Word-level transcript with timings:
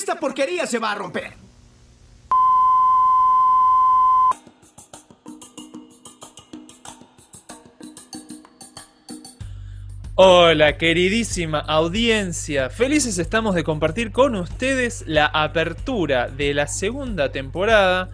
esta 0.00 0.18
porquería 0.18 0.66
se 0.66 0.78
va 0.78 0.92
a 0.92 0.94
romper. 0.94 1.34
Hola 10.14 10.78
queridísima 10.78 11.58
audiencia, 11.58 12.70
felices 12.70 13.18
estamos 13.18 13.54
de 13.54 13.62
compartir 13.62 14.10
con 14.10 14.36
ustedes 14.36 15.04
la 15.06 15.26
apertura 15.26 16.28
de 16.28 16.54
la 16.54 16.66
segunda 16.66 17.30
temporada 17.30 18.10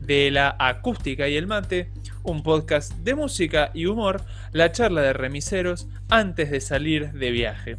de 0.00 0.32
la 0.32 0.56
acústica 0.58 1.28
y 1.28 1.36
el 1.36 1.46
mate, 1.46 1.92
un 2.24 2.42
podcast 2.42 2.92
de 2.94 3.14
música 3.14 3.70
y 3.74 3.86
humor, 3.86 4.22
la 4.52 4.72
charla 4.72 5.02
de 5.02 5.12
remiseros 5.12 5.86
antes 6.08 6.50
de 6.50 6.60
salir 6.60 7.12
de 7.12 7.30
viaje. 7.30 7.76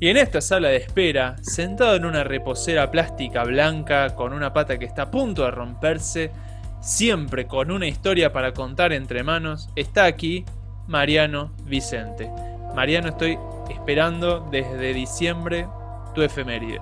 Y 0.00 0.10
en 0.10 0.16
esta 0.16 0.40
sala 0.40 0.68
de 0.68 0.76
espera, 0.76 1.34
sentado 1.42 1.96
en 1.96 2.04
una 2.04 2.22
reposera 2.22 2.88
plástica 2.88 3.42
blanca 3.42 4.14
con 4.14 4.32
una 4.32 4.52
pata 4.52 4.78
que 4.78 4.84
está 4.84 5.02
a 5.02 5.10
punto 5.10 5.42
de 5.42 5.50
romperse, 5.50 6.30
siempre 6.80 7.48
con 7.48 7.72
una 7.72 7.88
historia 7.88 8.32
para 8.32 8.52
contar 8.52 8.92
entre 8.92 9.24
manos, 9.24 9.68
está 9.74 10.04
aquí 10.04 10.44
Mariano 10.86 11.50
Vicente. 11.64 12.30
Mariano, 12.76 13.08
estoy 13.08 13.36
esperando 13.70 14.46
desde 14.52 14.94
diciembre 14.94 15.66
tu 16.14 16.22
efeméride. 16.22 16.80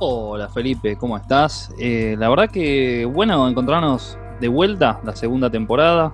Hola 0.00 0.50
Felipe, 0.50 0.98
¿cómo 0.98 1.16
estás? 1.16 1.72
Eh, 1.78 2.14
la 2.18 2.28
verdad 2.28 2.50
que 2.50 3.06
bueno 3.06 3.48
encontrarnos 3.48 4.18
de 4.38 4.48
vuelta 4.48 5.00
la 5.02 5.16
segunda 5.16 5.48
temporada. 5.48 6.12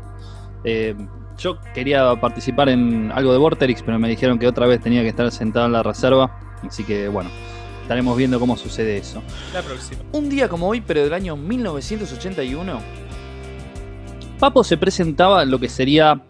Eh, 0.63 0.95
yo 1.39 1.59
quería 1.75 2.15
participar 2.21 2.69
en 2.69 3.11
algo 3.13 3.33
de 3.33 3.39
Vorterix, 3.39 3.83
pero 3.83 3.99
me 3.99 4.09
dijeron 4.09 4.39
que 4.39 4.47
otra 4.47 4.67
vez 4.67 4.81
tenía 4.81 5.03
que 5.03 5.09
estar 5.09 5.31
sentado 5.31 5.67
en 5.67 5.73
la 5.73 5.83
reserva. 5.83 6.39
Así 6.63 6.85
que 6.85 7.09
bueno, 7.09 7.31
estaremos 7.83 8.17
viendo 8.17 8.41
cómo 8.41 8.57
sucede 8.57 8.97
eso. 8.97 9.23
La 9.53 9.63
próxima. 9.63 10.03
Un 10.13 10.29
día 10.29 10.49
como 10.49 10.69
hoy, 10.69 10.81
pero 10.81 11.03
del 11.03 11.13
año 11.13 11.37
1981, 11.37 12.81
Papo 14.39 14.65
se 14.65 14.77
presentaba 14.77 15.43
en 15.43 15.51
lo 15.51 15.59
que 15.59 15.69
sería 15.69 16.21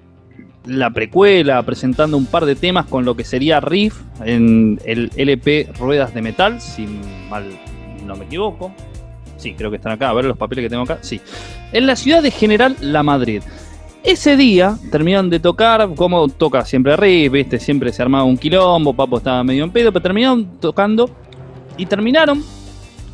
la 0.67 0.91
precuela, 0.91 1.62
presentando 1.62 2.17
un 2.17 2.27
par 2.27 2.47
de 2.47 2.55
temas 2.55 2.87
con 2.87 3.05
lo 3.05 3.17
que 3.17 3.25
sería 3.25 3.61
Riff 3.61 4.00
en 4.25 4.81
el 4.84 5.11
LP 5.17 5.71
Ruedas 5.78 6.15
de 6.15 6.23
Metal, 6.23 6.61
si 6.61 6.87
mal 7.28 7.45
no 8.05 8.17
me 8.17 8.25
equivoco. 8.25 8.75
Sí, 9.37 9.55
creo 9.55 9.71
que 9.71 9.77
están 9.77 9.93
acá, 9.93 10.09
a 10.09 10.12
ver 10.15 10.25
los 10.25 10.39
papeles 10.39 10.65
que 10.65 10.71
tengo 10.71 10.84
acá. 10.84 10.98
Sí. 11.03 11.21
En 11.73 11.87
la 11.87 11.97
ciudad 11.97 12.23
de 12.23 12.31
General 12.31 12.77
La 12.81 13.03
Madrid. 13.03 13.43
Ese 14.05 14.36
día 14.36 14.78
terminaron 14.91 15.30
de 15.30 15.41
tocar, 15.41 15.94
como 15.97 16.28
toca 16.28 16.64
siempre 16.66 16.94
Riff, 16.94 17.33
¿viste? 17.33 17.58
Siempre 17.58 17.91
se 17.91 18.02
armaba 18.02 18.24
un 18.24 18.36
quilombo, 18.36 18.92
Papo 18.92 19.16
estaba 19.16 19.42
medio 19.42 19.64
en 19.64 19.70
pedo, 19.70 19.91
pero 19.91 20.02
terminaron 20.02 20.60
tocando 20.60 21.08
y 21.78 21.86
terminaron 21.86 22.44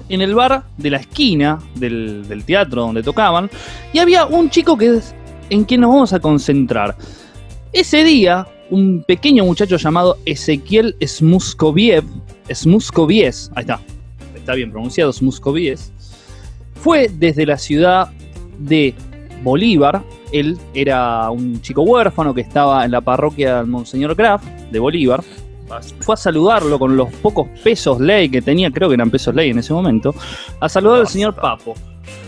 en 0.08 0.20
el 0.20 0.34
bar 0.34 0.64
de 0.76 0.90
la 0.90 0.96
esquina 0.96 1.60
del, 1.76 2.26
del 2.26 2.44
teatro 2.44 2.82
donde 2.82 3.04
tocaban. 3.04 3.48
Y 3.92 4.00
había 4.00 4.26
un 4.26 4.50
chico 4.50 4.76
que 4.76 4.96
es 4.96 5.14
en 5.48 5.64
quien 5.64 5.82
nos 5.82 5.90
vamos 5.90 6.12
a 6.12 6.18
concentrar. 6.18 6.96
Ese 7.72 8.02
día, 8.02 8.48
un 8.68 9.04
pequeño 9.06 9.44
muchacho 9.44 9.76
llamado 9.76 10.18
Ezequiel 10.26 10.96
Smuskoviev, 11.06 12.04
Smuskovies, 12.52 13.52
ahí 13.54 13.62
está, 13.62 13.80
está 14.34 14.54
bien 14.54 14.72
pronunciado, 14.72 15.12
Smuskovies, 15.12 15.92
fue 16.74 17.08
desde 17.08 17.46
la 17.46 17.58
ciudad 17.58 18.10
de 18.58 18.92
Bolívar. 19.44 20.02
Él 20.32 20.58
era 20.74 21.30
un 21.30 21.60
chico 21.60 21.82
huérfano 21.82 22.34
que 22.34 22.40
estaba 22.40 22.84
en 22.84 22.92
la 22.92 23.00
parroquia 23.00 23.58
del 23.58 23.66
Monseñor 23.66 24.14
Graf 24.14 24.44
de 24.70 24.78
Bolívar. 24.78 25.22
Fue 26.00 26.14
a 26.14 26.16
saludarlo 26.16 26.78
con 26.78 26.96
los 26.96 27.12
pocos 27.14 27.48
pesos 27.62 28.00
ley 28.00 28.28
que 28.28 28.42
tenía, 28.42 28.70
creo 28.70 28.88
que 28.88 28.94
eran 28.94 29.10
pesos 29.10 29.34
ley 29.34 29.50
en 29.50 29.58
ese 29.58 29.72
momento, 29.72 30.14
a 30.58 30.68
saludar 30.68 31.00
al 31.00 31.08
señor 31.08 31.34
Papo. 31.34 31.74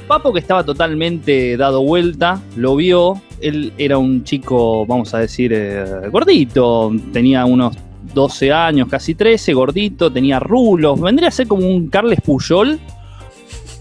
Papo 0.06 0.32
que 0.32 0.38
estaba 0.38 0.64
totalmente 0.64 1.56
dado 1.56 1.82
vuelta, 1.82 2.40
lo 2.56 2.76
vio, 2.76 3.20
él 3.40 3.72
era 3.78 3.98
un 3.98 4.22
chico, 4.24 4.86
vamos 4.86 5.12
a 5.14 5.18
decir, 5.18 5.52
eh, 5.52 5.84
gordito, 6.10 6.92
tenía 7.12 7.44
unos 7.44 7.76
12 8.14 8.52
años, 8.52 8.88
casi 8.88 9.14
13, 9.14 9.54
gordito, 9.54 10.12
tenía 10.12 10.38
rulos, 10.38 11.00
vendría 11.00 11.28
a 11.28 11.32
ser 11.32 11.46
como 11.46 11.66
un 11.66 11.88
Carles 11.88 12.20
Puyol, 12.20 12.78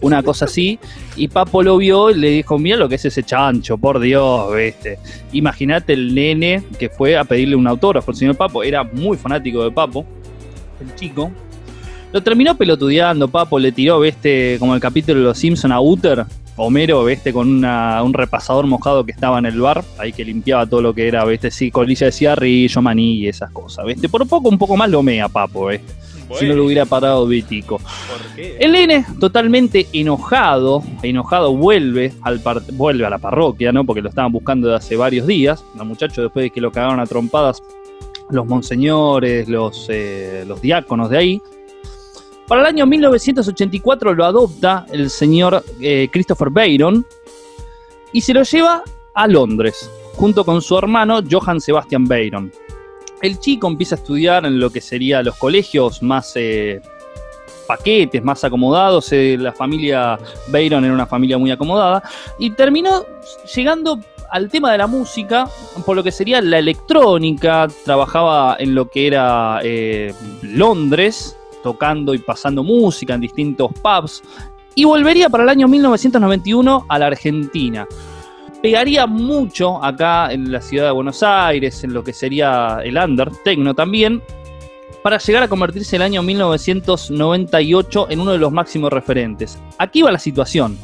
una 0.01 0.23
cosa 0.23 0.45
así, 0.45 0.79
y 1.15 1.27
Papo 1.27 1.63
lo 1.63 1.77
vio 1.77 2.09
y 2.09 2.15
le 2.15 2.29
dijo, 2.29 2.57
mira 2.57 2.77
lo 2.77 2.89
que 2.89 2.95
es 2.95 3.05
ese 3.05 3.23
chancho, 3.23 3.77
por 3.77 3.99
Dios, 3.99 4.53
viste. 4.55 4.99
Imagínate 5.31 5.93
el 5.93 6.13
nene 6.13 6.63
que 6.77 6.89
fue 6.89 7.17
a 7.17 7.23
pedirle 7.23 7.55
un 7.55 7.67
autógrafo 7.67 8.11
al 8.11 8.17
señor 8.17 8.35
Papo, 8.35 8.63
era 8.63 8.83
muy 8.83 9.17
fanático 9.17 9.63
de 9.63 9.71
Papo, 9.71 10.05
el 10.79 10.93
chico. 10.95 11.31
Lo 12.11 12.21
terminó 12.21 12.57
pelotudeando, 12.57 13.27
Papo, 13.29 13.57
le 13.57 13.71
tiró, 13.71 13.99
viste, 13.99 14.57
como 14.59 14.75
el 14.75 14.81
capítulo 14.81 15.19
de 15.19 15.25
Los 15.25 15.37
Simpson 15.37 15.71
a 15.71 15.79
Uther, 15.79 16.25
Homero, 16.57 17.05
viste, 17.05 17.31
con 17.31 17.63
un 17.63 18.13
repasador 18.13 18.67
mojado 18.67 19.05
que 19.05 19.13
estaba 19.13 19.39
en 19.39 19.45
el 19.45 19.61
bar, 19.61 19.83
ahí 19.97 20.11
que 20.11 20.25
limpiaba 20.25 20.65
todo 20.65 20.81
lo 20.81 20.93
que 20.93 21.07
era, 21.07 21.23
viste, 21.23 21.49
sí, 21.49 21.71
colilla 21.71 22.07
de 22.07 22.11
cigarrillo, 22.11 22.81
maní 22.81 23.13
y 23.19 23.27
esas 23.29 23.49
cosas, 23.51 23.85
viste. 23.85 24.09
Por 24.09 24.27
poco, 24.27 24.49
un 24.49 24.57
poco 24.57 24.75
más 24.75 24.89
lo 24.89 25.01
mea, 25.01 25.29
Papo, 25.29 25.67
viste. 25.67 25.93
Si 26.37 26.45
no 26.45 26.55
lo 26.55 26.65
hubiera 26.65 26.85
parado 26.85 27.25
Vitico. 27.27 27.77
¿Por 27.77 28.35
qué? 28.35 28.57
El 28.59 28.71
nene, 28.71 29.05
totalmente 29.19 29.87
enojado, 29.93 30.83
enojado, 31.03 31.55
vuelve, 31.55 32.13
al 32.21 32.41
vuelve 32.73 33.05
a 33.05 33.09
la 33.09 33.17
parroquia, 33.17 33.71
¿no? 33.71 33.85
Porque 33.85 34.01
lo 34.01 34.09
estaban 34.09 34.31
buscando 34.31 34.69
de 34.69 34.75
hace 34.75 34.95
varios 34.95 35.27
días. 35.27 35.63
Los 35.75 35.85
muchachos, 35.85 36.23
después 36.23 36.43
de 36.43 36.49
que 36.49 36.61
lo 36.61 36.71
cagaron 36.71 36.99
a 36.99 37.05
trompadas, 37.05 37.61
los 38.29 38.45
monseñores, 38.45 39.47
los, 39.47 39.87
eh, 39.89 40.43
los 40.47 40.61
diáconos 40.61 41.09
de 41.09 41.17
ahí. 41.17 41.41
Para 42.47 42.61
el 42.61 42.67
año 42.67 42.85
1984 42.85 44.13
lo 44.13 44.25
adopta 44.25 44.85
el 44.91 45.09
señor 45.09 45.63
eh, 45.79 46.09
Christopher 46.11 46.49
Byron 46.49 47.05
y 48.11 48.21
se 48.21 48.33
lo 48.33 48.43
lleva 48.43 48.83
a 49.13 49.27
Londres, 49.27 49.89
junto 50.15 50.43
con 50.43 50.61
su 50.61 50.77
hermano 50.77 51.21
Johann 51.29 51.61
Sebastian 51.61 52.05
Byron. 52.05 52.51
El 53.21 53.39
chico 53.39 53.67
empieza 53.67 53.95
a 53.95 53.97
estudiar 53.99 54.45
en 54.45 54.59
lo 54.59 54.69
que 54.69 54.81
serían 54.81 55.25
los 55.25 55.35
colegios 55.35 56.01
más 56.01 56.33
eh, 56.35 56.81
paquetes, 57.67 58.23
más 58.23 58.43
acomodados. 58.43 59.11
eh, 59.13 59.37
la 59.39 59.53
familia 59.53 60.19
Byron 60.47 60.83
era 60.83 60.93
una 60.93 61.05
familia 61.05 61.37
muy 61.37 61.51
acomodada. 61.51 62.03
Y 62.39 62.51
terminó 62.51 63.05
llegando 63.55 63.99
al 64.31 64.49
tema 64.49 64.71
de 64.71 64.77
la 64.77 64.87
música, 64.87 65.47
por 65.85 65.95
lo 65.95 66.03
que 66.03 66.11
sería 66.11 66.41
la 66.41 66.59
electrónica. 66.59 67.67
Trabajaba 67.85 68.55
en 68.59 68.73
lo 68.73 68.89
que 68.89 69.07
era 69.07 69.59
eh, 69.63 70.13
Londres, 70.41 71.37
tocando 71.63 72.13
y 72.13 72.17
pasando 72.17 72.63
música 72.63 73.13
en 73.13 73.21
distintos 73.21 73.71
pubs. 73.81 74.23
Y 74.73 74.85
volvería 74.85 75.29
para 75.29 75.43
el 75.43 75.49
año 75.49 75.67
1991 75.67 76.85
a 76.87 76.99
la 76.99 77.07
Argentina 77.07 77.87
pegaría 78.61 79.07
mucho 79.07 79.83
acá 79.83 80.31
en 80.31 80.51
la 80.51 80.61
ciudad 80.61 80.85
de 80.85 80.91
Buenos 80.91 81.23
Aires, 81.23 81.83
en 81.83 81.93
lo 81.93 82.03
que 82.03 82.13
sería 82.13 82.79
el 82.83 82.97
under, 82.97 83.31
techno 83.43 83.73
también, 83.73 84.21
para 85.01 85.17
llegar 85.17 85.43
a 85.43 85.47
convertirse 85.47 85.95
el 85.95 86.03
año 86.03 86.21
1998 86.21 88.07
en 88.09 88.19
uno 88.19 88.31
de 88.33 88.37
los 88.37 88.51
máximos 88.51 88.93
referentes. 88.93 89.57
Aquí 89.77 90.01
va 90.03 90.11
la 90.11 90.19
situación. 90.19 90.77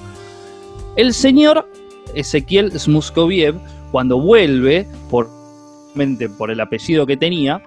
El 0.96 1.14
señor 1.14 1.70
Ezequiel 2.16 2.78
Smuskoviev, 2.78 3.56
cuando 3.92 4.20
vuelve, 4.20 4.88
por, 5.10 5.30
por 6.38 6.52
el 6.52 6.60
apellido 6.60 7.06
que 7.06 7.18
tenía, 7.18 7.62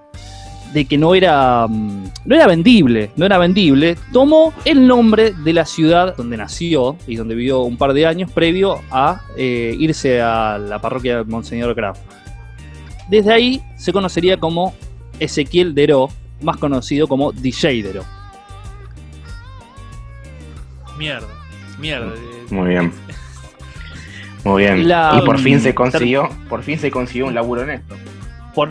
de 0.72 0.84
que 0.84 0.96
no 0.98 1.14
era, 1.14 1.66
mm, 1.68 2.04
no 2.26 2.34
era 2.36 2.46
vendible, 2.46 3.10
no 3.16 3.26
era 3.26 3.38
vendible, 3.38 3.96
tomó 4.12 4.52
el 4.64 4.86
nombre 4.86 5.32
de 5.32 5.52
la 5.52 5.64
ciudad 5.64 6.16
donde 6.16 6.36
nació 6.36 6.96
y 7.06 7.16
donde 7.16 7.34
vivió 7.34 7.60
un 7.62 7.76
par 7.76 7.92
de 7.92 8.06
años 8.06 8.30
previo 8.30 8.80
a 8.90 9.22
eh, 9.36 9.74
irse 9.78 10.20
a 10.20 10.58
la 10.58 10.80
parroquia 10.80 11.18
de 11.18 11.24
Monseñor 11.24 11.74
Graf. 11.74 11.98
Desde 13.08 13.32
ahí 13.32 13.62
se 13.76 13.92
conocería 13.92 14.36
como 14.38 14.74
Ezequiel 15.18 15.74
Deró, 15.74 16.08
más 16.42 16.56
conocido 16.58 17.08
como 17.08 17.32
DJ 17.32 17.82
Deró. 17.82 18.04
Mierda, 20.96 21.26
mierda. 21.78 22.12
Muy 22.50 22.68
bien. 22.68 22.92
Muy 24.44 24.62
bien. 24.62 24.88
La- 24.88 25.18
y 25.20 25.26
por 25.26 25.38
fin 25.38 25.60
se 25.60 25.74
consiguió, 25.74 26.28
por 26.48 26.62
fin 26.62 26.78
se 26.78 26.90
consiguió 26.90 27.26
un 27.26 27.34
laburo 27.34 27.62
en 27.62 27.70
esto. 27.70 27.96
Por, 28.54 28.70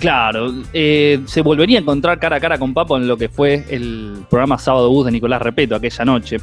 claro, 0.00 0.52
eh, 0.72 1.20
se 1.26 1.42
volvería 1.42 1.78
a 1.78 1.82
encontrar 1.82 2.18
cara 2.18 2.36
a 2.36 2.40
cara 2.40 2.58
con 2.58 2.74
Papo 2.74 2.96
en 2.96 3.06
lo 3.06 3.16
que 3.16 3.28
fue 3.28 3.64
el 3.70 4.24
programa 4.28 4.58
Sábado 4.58 4.90
Bus 4.90 5.06
de 5.06 5.12
Nicolás 5.12 5.40
Repeto 5.40 5.76
aquella 5.76 6.04
noche, 6.04 6.38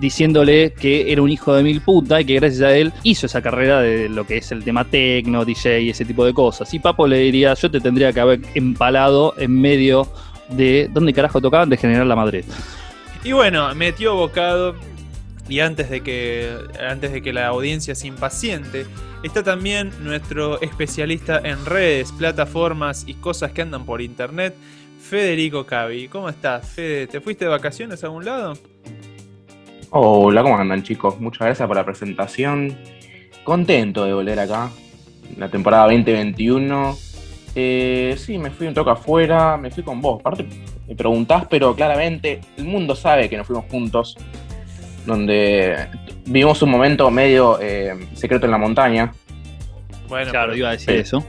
diciéndole 0.00 0.72
que 0.72 1.12
era 1.12 1.22
un 1.22 1.30
hijo 1.30 1.54
de 1.54 1.62
mil 1.62 1.80
puta 1.80 2.20
y 2.20 2.24
que 2.24 2.34
gracias 2.34 2.62
a 2.62 2.76
él 2.76 2.92
hizo 3.04 3.26
esa 3.26 3.40
carrera 3.40 3.80
de 3.80 4.08
lo 4.08 4.26
que 4.26 4.38
es 4.38 4.50
el 4.50 4.64
tema 4.64 4.84
tecno, 4.84 5.44
DJ 5.44 5.82
y 5.82 5.90
ese 5.90 6.04
tipo 6.04 6.24
de 6.24 6.34
cosas. 6.34 6.72
Y 6.74 6.78
Papo 6.78 7.06
le 7.06 7.18
diría, 7.18 7.54
yo 7.54 7.70
te 7.70 7.80
tendría 7.80 8.12
que 8.12 8.20
haber 8.20 8.40
empalado 8.54 9.34
en 9.38 9.60
medio 9.60 10.08
de... 10.48 10.88
¿Dónde 10.92 11.12
carajo 11.12 11.40
tocaban? 11.40 11.68
De 11.68 11.76
General 11.76 12.08
La 12.08 12.16
Madrid. 12.16 12.44
Y 13.24 13.32
bueno, 13.32 13.74
metió 13.74 14.14
bocado. 14.14 14.74
Y 15.48 15.60
antes 15.60 15.90
de 15.90 16.02
que 16.02 16.56
antes 16.80 17.12
de 17.12 17.22
que 17.22 17.32
la 17.32 17.46
audiencia 17.46 17.94
se 17.94 18.08
impaciente, 18.08 18.86
está 19.22 19.42
también 19.42 19.92
nuestro 20.02 20.60
especialista 20.60 21.40
en 21.42 21.64
redes, 21.64 22.12
plataformas 22.12 23.04
y 23.06 23.14
cosas 23.14 23.52
que 23.52 23.62
andan 23.62 23.84
por 23.84 24.02
internet, 24.02 24.54
Federico 25.00 25.64
Cavi. 25.64 26.08
¿Cómo 26.08 26.28
estás, 26.28 26.68
Fede? 26.68 27.06
¿Te 27.06 27.20
fuiste 27.20 27.44
de 27.44 27.50
vacaciones 27.50 28.02
a 28.02 28.06
algún 28.08 28.24
lado? 28.24 28.54
Hola, 29.90 30.42
¿cómo 30.42 30.58
andan 30.58 30.82
chicos? 30.82 31.20
Muchas 31.20 31.46
gracias 31.46 31.68
por 31.68 31.76
la 31.76 31.84
presentación. 31.84 32.76
Contento 33.44 34.04
de 34.04 34.12
volver 34.12 34.40
acá. 34.40 34.70
La 35.36 35.48
temporada 35.48 35.84
2021. 35.84 36.96
Eh, 37.54 38.16
sí, 38.18 38.36
me 38.36 38.50
fui 38.50 38.66
un 38.66 38.74
toque 38.74 38.90
afuera, 38.90 39.56
me 39.56 39.70
fui 39.70 39.84
con 39.84 40.00
vos. 40.00 40.18
Aparte, 40.20 40.46
me 40.88 40.94
preguntás, 40.96 41.46
pero 41.48 41.74
claramente 41.74 42.40
el 42.56 42.64
mundo 42.64 42.96
sabe 42.96 43.28
que 43.28 43.36
nos 43.36 43.46
fuimos 43.46 43.64
juntos. 43.70 44.16
Donde 45.06 45.86
vivimos 46.26 46.60
un 46.62 46.70
momento 46.70 47.10
medio 47.10 47.58
eh, 47.60 47.94
secreto 48.14 48.46
en 48.46 48.52
la 48.52 48.58
montaña. 48.58 49.12
Bueno, 50.08 50.30
Claro, 50.30 50.54
iba 50.54 50.68
a 50.68 50.72
decir 50.72 50.90
eso. 50.90 51.24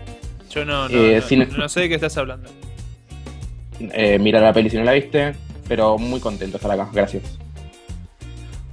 yo 0.49 0.65
no, 0.65 0.89
no, 0.89 0.97
Eh, 0.97 1.15
no- 1.21 1.21
sin- 1.27 1.47
no 1.57 1.69
sé 1.69 1.81
de 1.81 1.89
qué 1.89 1.95
estás 1.95 2.17
hablando. 2.17 2.49
Eh, 3.79 4.17
mirar 4.19 4.41
la 4.41 4.53
peli 4.53 4.69
si 4.69 4.77
no 4.77 4.83
la 4.83 4.93
viste. 4.93 5.33
Pero 5.67 5.97
muy 5.97 6.19
contento 6.21 6.57
de 6.57 6.63
estar 6.63 6.71
acá. 6.79 6.89
Gracias. 6.93 7.37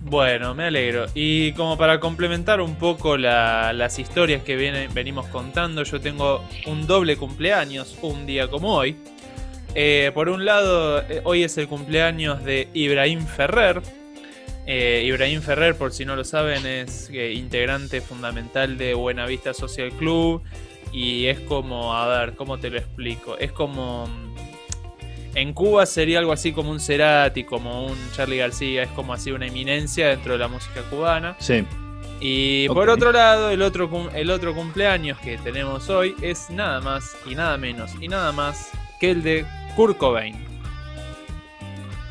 Bueno, 0.01 0.55
me 0.55 0.65
alegro. 0.65 1.07
Y 1.15 1.53
como 1.53 1.77
para 1.77 1.99
complementar 1.99 2.61
un 2.61 2.77
poco 2.77 3.17
la- 3.17 3.73
las 3.73 3.99
historias 3.99 4.43
que 4.43 4.55
viene- 4.55 4.89
venimos 4.93 5.27
contando, 5.27 5.83
yo 5.83 6.01
tengo 6.01 6.45
un 6.67 6.87
doble 6.87 7.17
cumpleaños, 7.17 7.99
un 8.03 8.27
día 8.27 8.49
como 8.49 8.75
hoy. 8.77 8.97
Eh, 9.75 10.13
por 10.15 10.29
un 10.29 10.45
lado, 10.45 11.01
eh, 11.03 11.21
hoy 11.25 11.43
es 11.43 11.59
el 11.59 11.67
cumpleaños 11.67 12.45
de 12.45 12.69
Ibrahim 12.75 13.27
Ferrer. 13.27 13.83
Eh, 14.67 15.03
Ibrahim 15.07 15.43
Ferrer, 15.43 15.77
por 15.77 15.93
si 15.93 16.05
no 16.05 16.17
lo 16.17 16.25
saben, 16.25 16.65
es 16.67 17.11
eh, 17.13 17.33
integrante 17.33 18.01
fundamental 18.01 18.79
de 18.79 18.95
Buenavista 18.95 19.53
Social 19.55 19.91
Club. 19.93 20.43
Y 20.93 21.27
es 21.27 21.41
como, 21.41 21.95
a 21.95 22.07
ver, 22.07 22.35
¿cómo 22.35 22.59
te 22.59 22.71
lo 22.71 22.79
explico? 22.79 23.37
Es 23.39 23.51
como... 23.53 24.07
mm, 24.07 24.35
En 25.37 25.53
Cuba 25.53 25.85
sería 25.87 26.21
algo 26.21 26.33
así 26.33 26.53
como 26.53 26.71
un 26.71 26.79
Cerati, 26.81 27.43
como 27.45 27.87
un 27.87 27.97
Charlie 28.15 28.37
García, 28.39 28.85
es 28.85 28.91
como 28.91 29.13
así 29.13 29.33
una 29.33 29.47
eminencia 29.49 30.09
dentro 30.09 30.35
de 30.35 30.39
la 30.39 30.49
música 30.49 30.83
cubana. 30.89 31.35
Sí. 31.41 31.65
Y 32.21 32.69
por 32.69 32.89
otro 32.89 33.11
lado, 33.13 33.51
el 33.51 33.61
otro, 33.61 34.09
el 34.15 34.31
otro 34.31 34.55
cumpleaños 34.55 35.19
que 35.19 35.37
tenemos 35.39 35.91
hoy 35.91 36.15
es 36.23 36.49
nada 36.49 36.81
más 36.81 37.17
y 37.29 37.35
nada 37.35 37.59
menos 37.59 37.91
y 38.01 38.07
nada 38.09 38.31
más 38.33 38.71
que 39.01 39.11
el 39.11 39.23
de 39.25 39.45
Kurt 39.75 39.99
Cobain. 39.99 40.37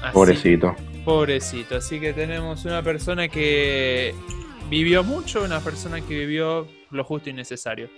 Así- 0.02 0.14
Pobrecito. 0.14 0.76
Pobrecito. 1.06 1.78
Así 1.78 2.00
que 2.00 2.14
tenemos 2.14 2.66
una 2.66 2.82
persona 2.82 3.28
que 3.28 4.14
vivió 4.70 5.04
mucho, 5.04 5.44
una 5.44 5.60
persona 5.60 6.02
que 6.02 6.20
vivió 6.20 6.68
lo 6.92 7.04
justo 7.04 7.30
y 7.30 7.34
necesario. 7.34 7.90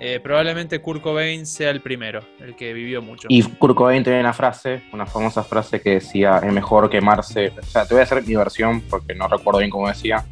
Eh, 0.00 0.18
probablemente 0.20 0.80
Kurt 0.80 1.02
Cobain 1.02 1.46
sea 1.46 1.70
el 1.70 1.80
primero, 1.80 2.20
el 2.40 2.56
que 2.56 2.72
vivió 2.72 3.00
mucho. 3.00 3.28
Y 3.30 3.42
Kurt 3.42 3.76
Cobain 3.76 4.02
tenía 4.02 4.20
una 4.20 4.32
frase, 4.32 4.82
una 4.92 5.06
famosa 5.06 5.44
frase 5.44 5.80
que 5.80 5.90
decía, 5.90 6.38
es 6.42 6.52
mejor 6.52 6.90
quemarse, 6.90 7.52
o 7.56 7.62
sea, 7.64 7.86
te 7.86 7.94
voy 7.94 8.00
a 8.00 8.04
hacer 8.04 8.26
mi 8.26 8.34
versión 8.34 8.80
porque 8.90 9.14
no 9.14 9.28
recuerdo 9.28 9.60
bien 9.60 9.70
cómo 9.70 9.86
decía, 9.86 10.24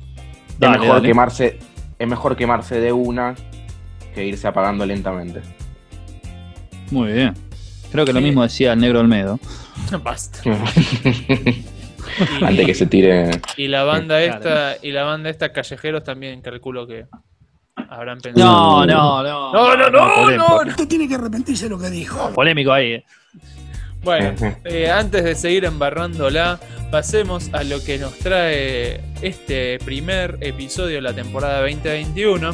Dale, 0.58 0.74
es 0.74 0.80
mejor 0.80 0.96
dale. 0.96 1.08
quemarse, 1.08 1.58
es 1.96 2.08
mejor 2.08 2.36
quemarse 2.36 2.80
de 2.80 2.92
una 2.92 3.36
que 4.14 4.26
irse 4.26 4.48
apagando 4.48 4.84
lentamente. 4.84 5.40
Muy 6.90 7.12
bien. 7.12 7.34
Creo 7.92 8.04
que 8.04 8.12
lo 8.12 8.20
mismo 8.20 8.42
decía 8.42 8.72
el 8.72 8.80
negro 8.80 9.00
Olmedo. 9.00 9.38
Basta. 10.02 10.40
Antes 12.42 12.60
Y, 12.62 12.66
que 12.66 12.74
se 12.74 12.86
tire. 12.86 13.30
y 13.56 13.68
la 13.68 13.84
banda 13.84 14.22
esta, 14.22 14.76
y 14.82 14.92
la 14.92 15.04
banda 15.04 15.30
esta 15.30 15.52
Callejeros 15.52 16.04
también 16.04 16.40
calculo 16.40 16.86
que 16.86 17.06
habrán 17.88 18.20
pensado. 18.20 18.84
No, 18.84 18.86
no, 18.86 19.22
no. 19.22 19.52
No, 19.52 19.76
no, 19.76 19.90
no, 19.90 20.30
no, 20.36 20.56
Usted 20.68 20.88
tiene 20.88 21.08
que 21.08 21.14
arrepentirse 21.14 21.64
de 21.64 21.70
lo 21.70 21.78
que 21.78 21.90
dijo. 21.90 22.30
Polémico 22.32 22.72
ahí. 22.72 22.92
eh. 22.94 23.04
Bueno, 24.02 24.34
eh, 24.64 24.90
antes 24.90 25.22
de 25.22 25.34
seguir 25.36 25.64
embarrándola, 25.64 26.58
pasemos 26.90 27.50
a 27.54 27.62
lo 27.62 27.80
que 27.84 27.98
nos 27.98 28.18
trae 28.18 29.00
este 29.22 29.78
primer 29.84 30.38
episodio 30.40 30.96
de 30.96 31.02
la 31.02 31.12
temporada 31.14 31.60
2021. 31.60 32.52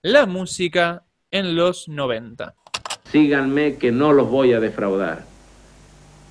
La 0.00 0.24
música 0.26 1.02
en 1.30 1.56
los 1.56 1.88
90. 1.88 2.54
Síganme 3.10 3.76
que 3.76 3.92
no 3.92 4.12
los 4.14 4.30
voy 4.30 4.54
a 4.54 4.60
defraudar. 4.60 5.24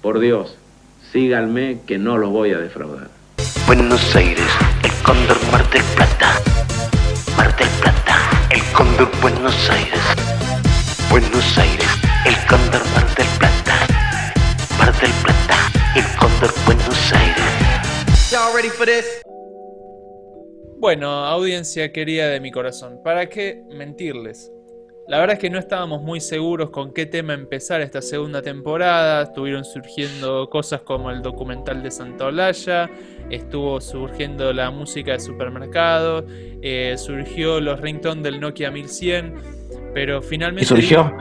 Por 0.02 0.20
Dios, 0.20 0.58
síganme 1.12 1.80
que 1.86 1.98
no 1.98 2.18
los 2.18 2.30
voy 2.30 2.52
a 2.52 2.58
defraudar. 2.58 3.10
Buenos 3.68 4.16
Aires, 4.16 4.48
el 4.84 4.92
cóndor 5.04 5.38
Mar 5.52 5.70
del 5.70 5.84
Plata. 5.96 6.42
Mar 7.36 7.56
del 7.58 7.68
Plata, 7.82 8.16
el 8.50 8.62
cóndor 8.74 9.12
Buenos 9.22 9.70
Aires. 9.70 10.00
Buenos 11.10 11.58
Aires, 11.58 11.88
el 12.26 12.36
cóndor 12.48 12.82
Mar 12.94 13.16
del 13.16 13.28
Plata. 13.40 13.76
Mar 14.78 14.94
del 15.02 15.12
Plata, 15.24 15.58
el 15.96 16.06
cóndor 16.18 16.54
Buenos 16.66 17.14
Aires. 17.14 18.32
Y'all 18.32 18.56
ready 18.56 18.70
for 18.70 18.86
this? 18.86 19.22
Bueno, 20.80 21.26
audiencia 21.26 21.92
querida 21.92 22.30
de 22.30 22.40
mi 22.40 22.52
corazón, 22.52 23.02
¿para 23.04 23.28
qué 23.28 23.62
mentirles? 23.70 24.52
La 25.12 25.20
verdad 25.20 25.34
es 25.34 25.40
que 25.42 25.50
no 25.50 25.60
estábamos 25.60 26.02
muy 26.02 26.22
seguros 26.22 26.70
con 26.70 26.94
qué 26.94 27.06
tema 27.06 27.34
empezar 27.34 27.82
esta 27.82 28.02
segunda 28.02 28.42
temporada. 28.42 29.24
Estuvieron 29.24 29.66
surgiendo 29.66 30.50
cosas 30.50 30.84
como 30.84 31.12
el 31.12 31.22
documental 31.22 31.84
de 31.84 31.92
Santa 31.92 32.28
Olalla, 32.28 32.90
estuvo 33.30 33.82
surgiendo 33.82 34.54
la 34.54 34.72
música 34.72 35.12
de 35.12 35.20
supermercado, 35.20 36.26
eh, 36.62 36.96
surgió 36.98 37.60
los 37.60 37.82
ringtones 37.82 38.24
del 38.24 38.40
Nokia 38.40 38.72
1100, 38.72 39.34
pero 39.94 40.22
finalmente... 40.22 40.64
Y 40.64 40.68
surgió, 40.68 41.14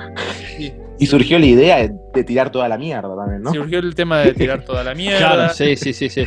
Sí, 0.57 0.73
y 1.01 1.07
surgió 1.07 1.41
la 1.41 1.47
idea 1.47 1.77
de, 1.79 1.93
de 2.15 2.23
tirar 2.23 2.53
toda 2.53 2.69
la 2.69 2.79
mierda 2.79 3.17
también, 3.17 3.43
¿no? 3.43 3.53
surgió 3.53 3.81
el 3.81 3.97
tema 3.97 4.21
de 4.21 4.35
tirar 4.35 4.65
toda 4.65 4.85
la 4.85 4.95
mierda. 4.95 5.19
Claro, 5.19 5.53
sí, 5.53 5.75
sí, 5.75 5.93
sí, 5.93 6.09
sí. 6.09 6.25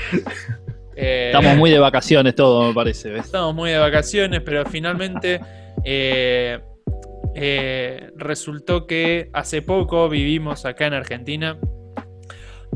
eh, 0.97 1.31
Estamos 1.33 1.55
muy 1.55 1.71
de 1.71 1.79
vacaciones 1.79 2.35
todos, 2.35 2.67
me 2.67 2.73
parece. 2.73 3.09
¿ves? 3.09 3.23
Estamos 3.23 3.55
muy 3.55 3.71
de 3.71 3.77
vacaciones, 3.77 4.41
pero 4.41 4.65
finalmente 4.65 5.39
eh, 5.85 6.59
eh, 7.35 8.11
resultó 8.15 8.85
que 8.85 9.29
hace 9.33 9.61
poco 9.61 10.07
vivimos 10.09 10.65
acá 10.65 10.87
en 10.87 10.93
Argentina 10.93 11.59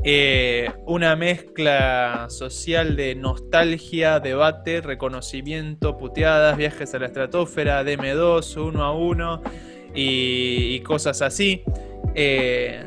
eh, 0.04 0.70
una 0.86 1.16
mezcla 1.16 2.28
social 2.30 2.96
de 2.96 3.16
nostalgia, 3.16 4.20
debate, 4.20 4.82
reconocimiento, 4.82 5.98
puteadas, 5.98 6.56
viajes 6.56 6.94
a 6.94 7.00
la 7.00 7.08
estratosfera, 7.08 7.84
DM2, 7.84 8.58
uno 8.58 8.84
a 8.84 8.94
uno 8.94 9.42
y, 9.96 10.80
cosas 10.82 11.22
así. 11.22 11.64
Eh, 12.14 12.84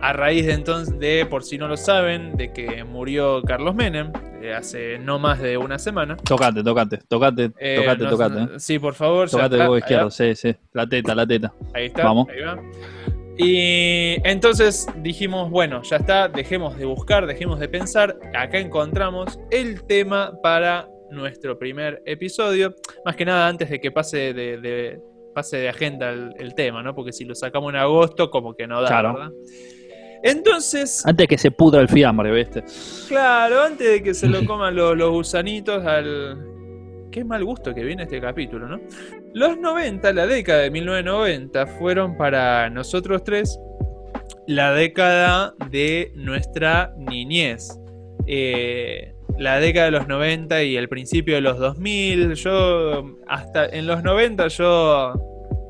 a 0.00 0.12
raíz 0.12 0.46
de 0.46 0.52
entonces, 0.52 0.98
de, 0.98 1.26
por 1.26 1.42
si 1.42 1.58
no 1.58 1.66
lo 1.66 1.76
saben, 1.76 2.36
de 2.36 2.52
que 2.52 2.84
murió 2.84 3.42
Carlos 3.42 3.74
Menem 3.74 4.12
hace 4.54 4.98
no 4.98 5.18
más 5.18 5.40
de 5.40 5.56
una 5.56 5.78
semana. 5.78 6.16
Tocate, 6.16 6.62
tocate, 6.62 6.98
tocate, 7.08 7.50
Eh, 7.58 7.76
tocate, 7.80 8.04
no- 8.04 8.10
tocate. 8.10 8.40
eh. 8.42 8.58
Sí, 8.60 8.78
por 8.78 8.94
favor. 8.94 9.28
Tocate 9.30 9.54
el 9.56 9.60
huevo 9.62 9.78
izquierdo, 9.78 10.10
sí, 10.10 10.34
sí. 10.34 10.54
La 10.72 10.86
teta, 10.88 11.14
la 11.14 11.26
teta. 11.26 11.52
Ahí 11.74 11.86
está. 11.86 12.04
Vamos. 12.04 12.26
ahí 12.28 12.40
va. 12.42 12.58
Y 13.36 14.16
entonces 14.28 14.86
dijimos, 14.96 15.48
bueno, 15.50 15.82
ya 15.82 15.96
está, 15.96 16.28
dejemos 16.28 16.76
de 16.76 16.84
buscar, 16.86 17.26
dejemos 17.26 17.60
de 17.60 17.68
pensar. 17.68 18.18
Acá 18.36 18.58
encontramos 18.58 19.38
el 19.50 19.84
tema 19.84 20.32
para 20.42 20.88
nuestro 21.10 21.58
primer 21.58 22.02
episodio. 22.04 22.74
Más 23.04 23.14
que 23.16 23.24
nada 23.24 23.46
antes 23.48 23.70
de 23.70 23.80
que 23.80 23.92
pase 23.92 24.34
de, 24.34 24.58
de- 24.58 25.00
pase 25.34 25.56
de 25.58 25.68
agenda 25.68 26.10
el, 26.10 26.32
el 26.38 26.54
tema, 26.56 26.82
¿no? 26.82 26.94
Porque 26.96 27.12
si 27.12 27.24
lo 27.24 27.34
sacamos 27.36 27.70
en 27.72 27.76
agosto, 27.78 28.28
como 28.28 28.54
que 28.56 28.66
no 28.66 28.82
da, 28.82 28.88
Claro. 28.88 29.14
¿verdad? 29.14 29.30
Entonces, 30.22 31.04
Antes 31.06 31.28
que 31.28 31.38
se 31.38 31.50
pudra 31.50 31.80
el 31.80 31.88
fiambre, 31.88 32.32
¿viste? 32.32 32.64
Claro, 33.08 33.62
antes 33.62 33.88
de 33.88 34.02
que 34.02 34.14
se 34.14 34.28
lo 34.28 34.44
coman 34.46 34.74
los, 34.74 34.96
los 34.96 35.10
gusanitos 35.10 35.84
al... 35.84 36.44
Qué 37.10 37.24
mal 37.24 37.44
gusto 37.44 37.74
que 37.74 37.84
viene 37.84 38.02
este 38.02 38.20
capítulo, 38.20 38.68
¿no? 38.68 38.80
Los 39.32 39.58
90, 39.58 40.12
la 40.12 40.26
década 40.26 40.60
de 40.60 40.70
1990, 40.70 41.66
fueron 41.66 42.16
para 42.16 42.68
nosotros 42.70 43.24
tres 43.24 43.58
la 44.46 44.72
década 44.72 45.54
de 45.70 46.10
nuestra 46.14 46.94
niñez. 46.96 47.78
Eh, 48.26 49.14
la 49.38 49.60
década 49.60 49.86
de 49.86 49.92
los 49.92 50.08
90 50.08 50.62
y 50.64 50.76
el 50.76 50.88
principio 50.88 51.34
de 51.34 51.42
los 51.42 51.58
2000. 51.58 52.34
Yo, 52.34 53.16
hasta 53.26 53.66
en 53.66 53.86
los 53.86 54.02
90, 54.02 54.48
yo, 54.48 55.12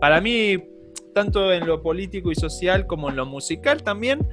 para 0.00 0.20
mí, 0.20 0.58
tanto 1.14 1.52
en 1.52 1.66
lo 1.66 1.82
político 1.82 2.30
y 2.30 2.34
social 2.34 2.86
como 2.86 3.08
en 3.10 3.16
lo 3.16 3.26
musical 3.26 3.82
también, 3.82 4.26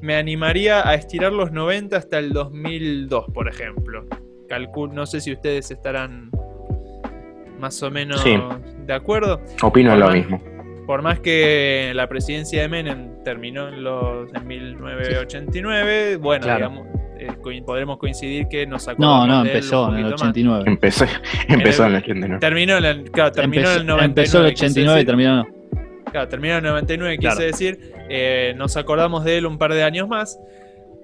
me 0.00 0.14
animaría 0.16 0.86
a 0.88 0.94
estirar 0.94 1.32
los 1.32 1.52
90 1.52 1.96
hasta 1.96 2.18
el 2.18 2.32
2002, 2.32 3.26
por 3.32 3.48
ejemplo. 3.48 4.04
Calcul 4.48 4.94
no 4.94 5.06
sé 5.06 5.20
si 5.20 5.32
ustedes 5.32 5.70
estarán 5.70 6.30
más 7.58 7.82
o 7.82 7.90
menos 7.90 8.20
Sí. 8.20 8.36
de 8.86 8.92
acuerdo. 8.92 9.40
Opino 9.62 9.90
Por 9.90 9.98
lo 9.98 10.06
más- 10.06 10.14
mismo. 10.14 10.42
Por 10.86 11.02
más 11.02 11.18
que 11.18 11.90
la 11.96 12.08
presidencia 12.08 12.62
de 12.62 12.68
Menem 12.68 13.24
terminó 13.24 13.68
en, 13.68 13.82
los, 13.82 14.32
en 14.34 14.46
1989, 14.46 16.16
bueno, 16.16 16.44
Claro. 16.44 16.58
digamos, 16.58 16.86
eh, 17.18 17.62
podremos 17.64 17.98
coincidir 17.98 18.46
que 18.48 18.66
nos 18.66 18.86
No, 18.86 18.92
acordamos 18.92 19.28
no, 19.28 19.40
él 19.42 19.46
empezó 19.48 19.88
en 19.88 19.94
el 19.96 20.02
poquito 20.02 20.10
más. 20.12 20.22
89. 20.22 20.64
Empecé, 20.66 21.08
empezó 21.48 21.82
el- 21.86 21.88
en 21.90 21.96
el 21.96 22.02
89. 22.02 22.38
Terminó 22.40 22.76
en 22.76 22.84
el, 22.84 23.10
claro, 23.10 23.32
terminó 23.32 23.62
empezó, 23.62 23.74
en 23.74 23.80
el 23.80 23.86
99. 23.86 24.04
empezó 24.06 24.38
el 24.46 24.52
quise 24.52 24.66
89 24.66 25.00
y 25.00 25.04
terminó. 25.04 25.46
Claro, 26.16 26.28
terminó 26.30 26.56
en 26.56 26.64
99, 26.64 27.18
Claro. 27.18 27.36
quise 27.36 27.46
decir. 27.48 27.78
eh, 28.08 28.54
nos 28.56 28.76
acordamos 28.78 29.22
de 29.24 29.36
él 29.36 29.44
un 29.44 29.58
par 29.58 29.74
de 29.74 29.82
años 29.82 30.08
más. 30.08 30.38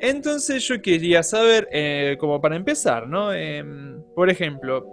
Entonces 0.00 0.66
yo 0.66 0.80
quería 0.80 1.22
saber, 1.22 1.68
eh, 1.70 2.16
como 2.18 2.40
para 2.40 2.56
empezar, 2.56 3.06
¿no? 3.08 3.30
Em, 3.32 4.00
por 4.14 4.30
ejemplo, 4.30 4.86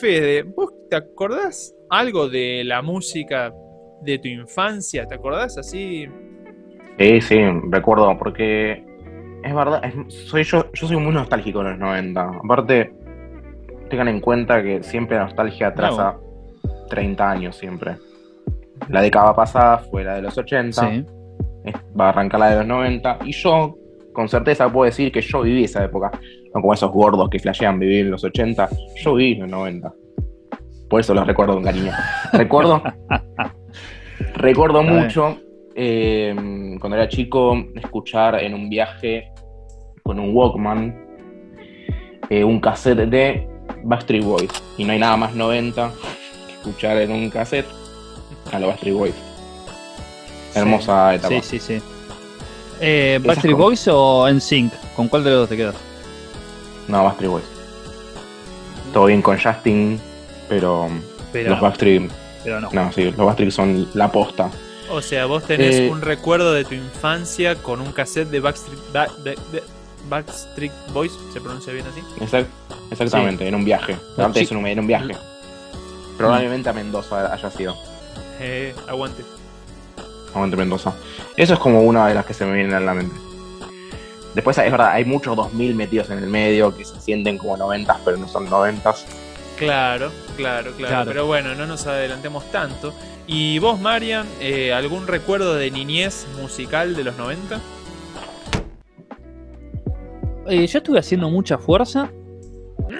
Fede, 0.00 0.42
¿vos 0.42 0.70
te 0.90 0.96
acordás 0.96 1.74
algo 1.88 2.28
de 2.28 2.62
la 2.64 2.82
música 2.82 3.54
de 4.02 4.18
tu 4.18 4.28
infancia? 4.28 5.06
¿Te 5.06 5.14
acordás 5.14 5.56
así? 5.56 6.06
Sí, 6.98 7.20
sí, 7.22 7.38
recuerdo, 7.70 8.18
porque 8.18 8.84
es 9.42 9.54
verdad, 9.54 9.82
es- 9.82 10.14
soy 10.26 10.42
yo, 10.44 10.70
yo 10.74 10.86
soy 10.88 10.98
muy 10.98 11.14
nostálgico 11.14 11.62
de 11.64 11.70
los 11.70 11.78
90. 11.78 12.30
Aparte, 12.44 12.92
tengan 13.88 14.08
en 14.08 14.20
cuenta 14.20 14.62
que 14.62 14.82
siempre 14.82 15.16
la 15.16 15.24
nostalgia 15.24 15.68
atrasa 15.68 16.18
30 16.90 17.30
años 17.30 17.56
siempre. 17.56 17.96
La 18.88 19.00
década 19.02 19.34
pasada 19.34 19.78
fue 19.78 20.04
la 20.04 20.14
de 20.16 20.22
los 20.22 20.36
80, 20.36 20.90
Sí. 20.90 21.04
es- 21.64 21.74
va 21.98 22.06
a 22.06 22.08
arrancar 22.10 22.40
la 22.40 22.50
de 22.50 22.56
los 22.56 22.66
90, 22.66 23.18
y 23.24 23.32
yo 23.32 23.76
con 24.12 24.28
certeza 24.28 24.70
puedo 24.70 24.84
decir 24.84 25.10
que 25.10 25.20
yo 25.20 25.42
viví 25.42 25.64
esa 25.64 25.84
época. 25.84 26.10
No 26.54 26.60
como 26.60 26.72
esos 26.72 26.90
gordos 26.92 27.28
que 27.30 27.38
flashean 27.40 27.78
vivir 27.80 28.04
en 28.06 28.10
los 28.12 28.22
80, 28.22 28.68
yo 29.02 29.14
viví 29.14 29.32
en 29.32 29.40
los 29.42 29.50
90. 29.50 29.92
Por 30.88 31.00
eso 31.00 31.14
los 31.14 31.26
recuerdo 31.26 31.54
con 31.54 31.64
cariño. 31.64 31.90
Recuerdo, 32.32 32.82
recuerdo 34.34 34.82
mucho 34.82 35.38
eh, 35.74 36.32
cuando 36.80 36.96
era 36.96 37.08
chico 37.08 37.56
escuchar 37.74 38.36
en 38.42 38.54
un 38.54 38.68
viaje 38.68 39.32
con 40.04 40.20
un 40.20 40.34
Walkman 40.36 41.02
eh, 42.30 42.44
un 42.44 42.60
cassette 42.60 43.08
de 43.08 43.48
Backstreet 43.82 44.24
Boys. 44.24 44.50
Y 44.78 44.84
no 44.84 44.92
hay 44.92 44.98
nada 44.98 45.16
más 45.16 45.34
90 45.34 45.90
que 46.46 46.52
escuchar 46.54 46.98
en 46.98 47.10
un 47.10 47.28
cassette 47.30 47.66
a 48.54 48.58
los 48.60 48.68
Backstreet 48.68 48.94
Boys. 48.96 49.14
Hermosa 50.54 51.14
etapa. 51.14 51.34
Sí, 51.34 51.40
sí, 51.42 51.58
sí. 51.60 51.82
Eh, 52.80 53.14
Esas 53.16 53.26
¿Backstreet 53.26 53.54
cosas. 53.56 53.64
Boys 53.66 53.88
o 53.88 54.28
NSYNC? 54.30 54.72
¿Con 54.96 55.08
cuál 55.08 55.24
de 55.24 55.30
los 55.30 55.40
dos 55.40 55.48
te 55.48 55.56
quedas? 55.56 55.74
No, 56.88 57.04
Backstreet 57.04 57.30
Boys. 57.30 57.44
Todo 58.92 59.06
bien 59.06 59.22
con 59.22 59.38
Justin, 59.40 60.00
pero 60.48 60.88
Pero, 61.32 61.50
los 61.50 61.60
Backstreet, 61.60 62.10
pero 62.44 62.60
no. 62.60 62.70
no, 62.72 62.92
sí, 62.92 63.04
los 63.04 63.16
Backstreet 63.16 63.50
son 63.50 63.88
la 63.94 64.10
posta. 64.12 64.50
O 64.90 65.00
sea, 65.02 65.26
vos 65.26 65.42
tenés 65.44 65.74
Eh, 65.76 65.88
un 65.90 66.00
recuerdo 66.02 66.52
de 66.52 66.64
tu 66.64 66.74
infancia 66.74 67.56
con 67.56 67.80
un 67.80 67.90
cassette 67.92 68.28
de 68.30 68.38
Backstreet, 68.40 68.78
Ba- 68.92 69.08
de- 69.24 69.36
de- 69.50 69.62
Backstreet 70.08 70.72
Boys, 70.92 71.12
¿se 71.32 71.40
pronuncia 71.40 71.72
bien 71.72 71.86
así? 71.86 72.00
Exact- 72.22 72.46
exactamente, 72.90 73.48
en 73.48 73.54
un 73.54 73.64
viaje. 73.64 73.96
Antes 74.18 74.46
sí. 74.48 74.54
en 74.54 74.78
un 74.78 74.86
viaje. 74.86 75.16
Probablemente 76.18 76.68
a 76.68 76.72
Mendoza 76.72 77.32
haya 77.32 77.50
sido. 77.50 77.74
Eh, 78.40 78.74
aguante. 78.88 79.22
Aguante 80.34 80.56
Mendoza. 80.56 80.94
Eso 81.36 81.54
es 81.54 81.60
como 81.60 81.82
una 81.82 82.08
de 82.08 82.14
las 82.14 82.26
que 82.26 82.34
se 82.34 82.44
me 82.44 82.54
vienen 82.54 82.74
a 82.74 82.80
la 82.80 82.94
mente. 82.94 83.14
Después 84.34 84.58
es 84.58 84.70
verdad, 84.70 84.90
hay 84.90 85.04
muchos 85.04 85.36
2000 85.36 85.74
metidos 85.76 86.10
en 86.10 86.18
el 86.18 86.26
medio 86.26 86.76
que 86.76 86.84
se 86.84 87.00
sienten 87.00 87.38
como 87.38 87.56
90 87.56 88.00
pero 88.04 88.16
no 88.16 88.26
son 88.26 88.50
90 88.50 88.92
Claro, 89.56 90.10
claro, 90.36 90.72
claro, 90.72 90.76
Claro. 90.76 91.10
Pero 91.10 91.26
bueno, 91.26 91.54
no 91.54 91.66
nos 91.66 91.86
adelantemos 91.86 92.50
tanto. 92.50 92.92
¿Y 93.26 93.58
vos, 93.60 93.80
Marian, 93.80 94.26
eh, 94.40 94.72
algún 94.72 95.06
recuerdo 95.06 95.54
de 95.54 95.70
niñez 95.70 96.26
musical 96.40 96.96
de 96.96 97.04
los 97.04 97.16
90? 97.16 97.60
Eh, 100.48 100.66
yo 100.66 100.78
estuve 100.78 100.98
haciendo 100.98 101.30
mucha 101.30 101.56
fuerza, 101.56 102.10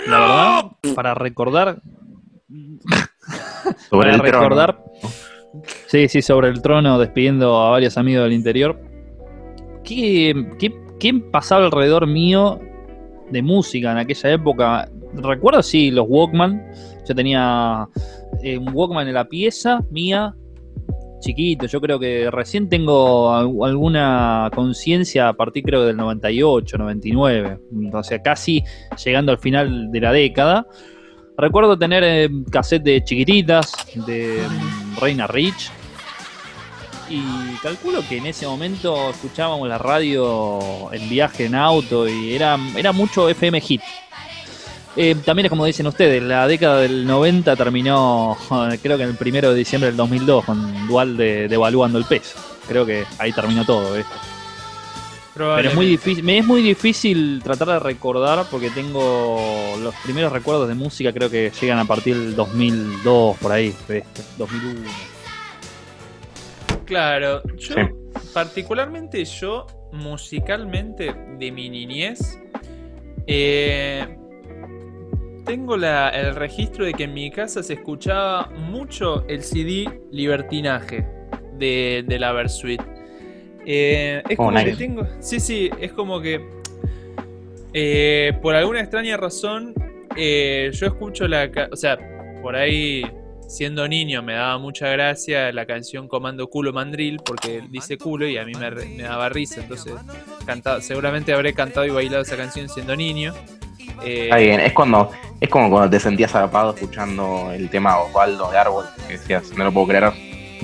la 0.06 0.18
verdad, 0.18 0.94
para 0.94 1.14
recordar. 1.14 1.82
Sobre 3.90 4.10
para 4.10 4.14
el 4.14 4.20
trono. 4.22 4.40
recordar. 4.40 4.84
Sí, 5.86 6.08
sí, 6.08 6.20
sobre 6.22 6.48
el 6.48 6.60
trono, 6.60 6.98
despidiendo 6.98 7.56
a 7.60 7.70
varios 7.70 7.96
amigos 7.96 8.24
del 8.24 8.32
interior. 8.32 8.80
¿Qué, 9.84 10.34
qué, 10.58 10.74
qué 10.98 11.14
pasaba 11.30 11.64
alrededor 11.66 12.06
mío 12.06 12.58
de 13.30 13.42
música 13.42 13.92
en 13.92 13.98
aquella 13.98 14.32
época? 14.32 14.88
Recuerdo, 15.14 15.62
sí, 15.62 15.90
los 15.90 16.06
Walkman. 16.08 16.60
Yo 17.08 17.14
tenía 17.14 17.86
eh, 18.42 18.58
un 18.58 18.70
Walkman 18.72 19.06
en 19.06 19.14
la 19.14 19.26
pieza 19.28 19.80
mía, 19.90 20.34
chiquito. 21.20 21.66
Yo 21.66 21.80
creo 21.80 22.00
que 22.00 22.30
recién 22.32 22.68
tengo 22.68 23.32
al- 23.32 23.52
alguna 23.62 24.50
conciencia 24.54 25.28
a 25.28 25.34
partir, 25.34 25.62
creo, 25.62 25.84
del 25.84 25.96
98, 25.96 26.78
99. 26.78 27.58
O 27.92 28.02
sea, 28.02 28.20
casi 28.22 28.64
llegando 29.04 29.30
al 29.30 29.38
final 29.38 29.90
de 29.92 30.00
la 30.00 30.10
década. 30.12 30.66
Recuerdo 31.36 31.76
tener 31.76 32.04
eh, 32.04 32.30
cassette 32.50 32.82
de 32.84 33.02
chiquititas, 33.02 33.72
de 34.06 34.46
mm, 34.48 35.00
Reina 35.00 35.26
Rich. 35.26 35.70
Y 37.08 37.56
calculo 37.62 38.02
que 38.08 38.18
en 38.18 38.26
ese 38.26 38.46
momento 38.46 39.10
escuchábamos 39.10 39.68
la 39.68 39.76
radio 39.78 40.92
en 40.92 41.08
viaje 41.08 41.46
en 41.46 41.54
auto 41.54 42.08
y 42.08 42.34
era, 42.34 42.56
era 42.76 42.92
mucho 42.92 43.28
FM 43.28 43.60
hit. 43.60 43.82
Eh, 44.96 45.16
también 45.24 45.46
es 45.46 45.50
como 45.50 45.64
dicen 45.64 45.88
ustedes, 45.88 46.22
la 46.22 46.46
década 46.46 46.78
del 46.78 47.04
90 47.04 47.56
terminó, 47.56 48.36
creo 48.82 48.96
que 48.96 49.02
el 49.02 49.16
primero 49.16 49.50
de 49.50 49.56
diciembre 49.56 49.88
del 49.88 49.96
2002, 49.96 50.44
con 50.44 50.86
Dual 50.86 51.16
de, 51.16 51.48
devaluando 51.48 51.98
el 51.98 52.04
peso. 52.04 52.38
Creo 52.68 52.86
que 52.86 53.04
ahí 53.18 53.32
terminó 53.32 53.64
todo. 53.64 53.92
¿ves? 53.92 54.06
Pero 55.34 55.58
es 55.58 55.74
muy 55.74 55.86
difícil, 55.86 56.22
me 56.24 56.38
es 56.38 56.46
muy 56.46 56.62
difícil 56.62 57.40
tratar 57.42 57.66
de 57.68 57.78
recordar 57.80 58.46
porque 58.50 58.70
tengo 58.70 59.74
los 59.82 59.92
primeros 60.04 60.32
recuerdos 60.32 60.68
de 60.68 60.74
música 60.74 61.12
creo 61.12 61.28
que 61.28 61.50
llegan 61.60 61.78
a 61.80 61.84
partir 61.84 62.16
del 62.16 62.36
2002 62.36 63.36
por 63.38 63.50
ahí, 63.50 63.74
¿ves? 63.88 64.04
2001. 64.38 64.88
Claro, 66.84 67.42
yo 67.58 67.74
Sí. 67.74 67.80
particularmente 68.32 69.24
yo 69.24 69.66
musicalmente 69.92 71.14
de 71.38 71.50
mi 71.50 71.68
niñez 71.70 72.38
eh, 73.26 74.16
tengo 75.46 75.76
la- 75.76 76.10
el 76.10 76.34
registro 76.34 76.84
de 76.84 76.92
que 76.94 77.04
en 77.04 77.14
mi 77.14 77.30
casa 77.30 77.62
se 77.62 77.74
escuchaba 77.74 78.50
mucho 78.50 79.24
el 79.28 79.42
CD 79.42 80.00
Libertinaje 80.10 81.06
de, 81.58 82.04
de 82.06 82.18
la 82.18 82.32
Versuit. 82.32 82.80
Eh, 83.66 84.22
es 84.28 84.36
como 84.36 84.52
que 84.52 84.76
tengo. 84.76 85.06
Sí, 85.20 85.40
sí, 85.40 85.70
es 85.80 85.92
como 85.92 86.20
que. 86.20 86.40
eh, 87.72 88.32
por 88.42 88.54
alguna 88.54 88.80
extraña 88.80 89.16
razón, 89.16 89.74
eh, 90.16 90.70
yo 90.72 90.86
escucho 90.86 91.26
la. 91.28 91.50
ca- 91.50 91.68
O 91.72 91.76
sea, 91.76 91.98
por 92.42 92.56
ahí, 92.56 93.04
siendo 93.48 93.86
niño, 93.88 94.22
me 94.22 94.34
daba 94.34 94.58
mucha 94.58 94.88
gracia 94.88 95.52
la 95.52 95.66
canción 95.66 96.08
Comando 96.08 96.48
Culo 96.48 96.72
Mandril, 96.72 97.18
porque 97.24 97.62
dice 97.70 97.98
culo 97.98 98.28
y 98.28 98.36
a 98.36 98.44
mí 98.44 98.52
me, 98.58 98.70
re- 98.70 98.86
me 98.86 99.02
daba 99.04 99.28
risa. 99.28 99.60
Entonces, 99.62 99.94
cantaba, 100.46 100.80
seguramente 100.80 101.32
habré 101.32 101.52
cantado 101.54 101.86
y 101.86 101.90
bailado 101.90 102.22
esa 102.22 102.36
canción 102.36 102.68
siendo 102.68 102.94
niño. 102.96 103.34
Eh, 104.04 104.24
Está 104.24 104.36
bien, 104.38 104.60
es 104.60 104.72
cuando 104.72 105.10
es 105.40 105.48
como 105.48 105.70
cuando 105.70 105.88
te 105.90 106.00
sentías 106.00 106.32
zarpado 106.32 106.74
escuchando 106.74 107.50
el 107.52 107.70
tema 107.70 107.98
Osvaldo 107.98 108.50
de 108.50 108.58
Árbol, 108.58 108.84
que 109.06 109.14
decías, 109.14 109.52
no 109.56 109.64
lo 109.64 109.72
puedo 109.72 109.86
creer, 109.88 110.10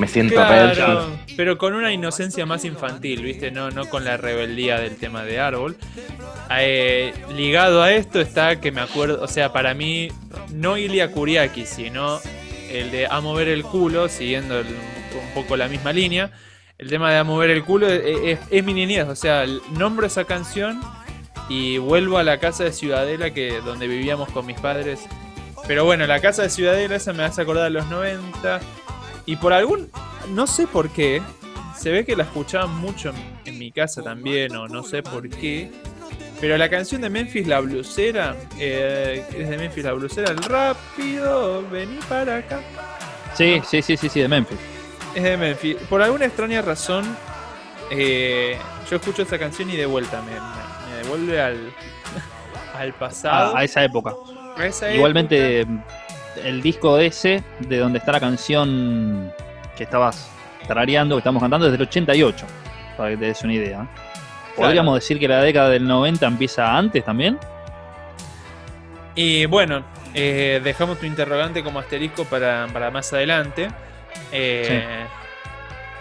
me 0.01 0.09
siento 0.09 0.35
Claro, 0.35 1.11
pero 1.37 1.59
con 1.59 1.75
una 1.75 1.93
inocencia 1.93 2.47
más 2.47 2.65
infantil, 2.65 3.23
¿viste? 3.23 3.51
No, 3.51 3.71
no 3.71 3.89
con 3.89 4.05
la 4.05 4.17
rebeldía 4.17 4.79
del 4.81 4.97
tema 4.97 5.23
de 5.25 5.39
árbol. 5.41 5.77
Eh, 6.59 7.13
ligado 7.35 7.83
a 7.83 7.93
esto 7.93 8.21
está 8.21 8.61
que 8.61 8.73
me 8.73 8.81
acuerdo, 8.81 9.23
o 9.23 9.29
sea, 9.29 9.53
para 9.53 9.75
mí, 9.75 10.09
no 10.53 10.77
Ilia 10.77 11.13
Kuriaki, 11.13 11.67
sino 11.67 12.19
el 12.71 12.91
de 12.91 13.07
A 13.07 13.21
mover 13.21 13.49
el 13.49 13.63
culo, 13.63 14.09
siguiendo 14.09 14.59
el- 14.59 14.67
un 14.67 15.35
poco 15.35 15.57
la 15.57 15.69
misma 15.69 15.93
línea. 15.93 16.31
El 16.79 16.89
tema 16.89 17.11
de 17.13 17.19
A 17.19 17.25
mover 17.25 17.51
el 17.51 17.65
culo 17.65 17.87
es, 17.89 18.03
es- 18.25 18.39
es 18.51 18.65
mi 18.65 18.73
niñez, 18.75 19.07
o 19.07 19.15
sea, 19.17 19.45
nombro 19.77 20.07
esa 20.07 20.25
canción 20.25 20.81
y 21.49 21.79
vuelvo 21.79 22.19
a 22.19 22.23
la 22.23 22.39
casa 22.39 22.65
de 22.65 22.73
Ciudadela 22.73 23.31
que 23.31 23.61
donde 23.65 23.87
vivíamos 23.87 24.29
con 24.31 24.47
mis 24.47 24.59
padres. 24.59 25.01
Pero 25.67 25.85
bueno, 25.85 26.07
la 26.07 26.21
casa 26.21 26.43
de 26.43 26.51
Ciudadela 26.51 26.97
esa 26.97 27.13
me 27.13 27.23
hace 27.23 27.43
acordar 27.43 27.65
de 27.65 27.71
los 27.71 27.87
90. 27.89 28.61
Y 29.27 29.37
por 29.37 29.53
algún, 29.53 29.91
no 30.31 30.47
sé 30.47 30.67
por 30.67 30.89
qué, 30.91 31.23
se 31.77 31.91
ve 31.91 32.05
que 32.05 32.17
la 32.17 32.25
escuchaban 32.25 32.75
mucho 32.79 33.11
en, 33.11 33.17
en 33.45 33.59
mi 33.59 33.71
casa 33.73 34.03
también, 34.03 34.55
o 34.57 34.69
no 34.69 34.83
sé 34.83 35.03
por 35.03 35.29
qué. 35.29 35.71
Pero 36.41 36.57
la 36.57 36.69
canción 36.71 37.03
de 37.03 37.11
Memphis 37.11 37.47
la 37.47 37.61
blusera, 37.61 38.35
eh, 38.59 39.25
es 39.37 39.49
de 39.49 39.57
Memphis 39.59 39.85
la 39.85 39.93
blusera, 39.93 40.31
el 40.31 40.39
rápido, 40.39 41.63
vení 41.71 41.99
para 42.09 42.39
acá. 42.39 42.61
Sí, 43.35 43.61
sí, 43.69 43.83
sí, 43.83 43.97
sí, 43.97 44.09
sí, 44.09 44.21
de 44.21 44.29
Memphis. 44.29 44.59
Es 45.15 45.23
de 45.23 45.37
Memphis. 45.37 45.77
Por 45.89 46.01
alguna 46.03 46.25
extraña 46.25 46.63
razón, 46.63 47.05
eh, 47.91 48.57
yo 48.91 48.97
escucho 48.97 49.23
esta 49.23 49.39
canción 49.39 49.69
y 49.71 49.77
de 49.77 49.87
vuelta 49.87 50.23
me, 50.23 50.33
me- 50.33 50.91
me 50.91 50.97
devuelve 51.03 51.41
al, 51.41 51.73
al 52.75 52.95
pasado. 52.95 53.55
A, 53.57 53.61
a 53.61 53.65
esa 53.65 53.85
época. 53.85 54.15
a 54.57 54.67
esa 54.67 54.93
Igualmente, 54.93 55.67
el 56.45 56.63
disco 56.63 56.99
ese, 56.99 57.43
de 57.61 57.79
donde 57.79 57.99
está 57.99 58.13
la 58.13 58.21
canción 58.21 59.33
que 59.77 59.85
estabas 59.85 60.31
tarareando, 60.67 61.17
que 61.17 61.21
estamos 61.21 61.41
cantando, 61.43 61.67
es 61.67 61.73
del 61.73 61.83
88, 61.83 62.47
para 62.97 63.11
que 63.11 63.17
te 63.17 63.25
des 63.27 63.43
una 63.43 63.55
idea. 63.55 63.87
¿Podríamos 64.57 64.95
decir 64.97 65.19
que 65.19 65.27
la 65.29 65.41
década 65.43 65.71
del 65.71 65.87
90 65.87 66.27
empieza 66.27 66.77
antes 66.77 67.05
también? 67.05 67.39
Y 69.15 69.47
bueno, 69.47 69.85
eh, 70.15 70.61
dejamos 70.63 70.99
tu 70.99 71.07
interrogante 71.07 71.63
como 71.63 71.79
asterisco 71.79 72.25
para, 72.25 72.67
para 72.73 72.91
más 72.91 73.13
adelante. 73.13 73.69
Eh, 74.33 74.85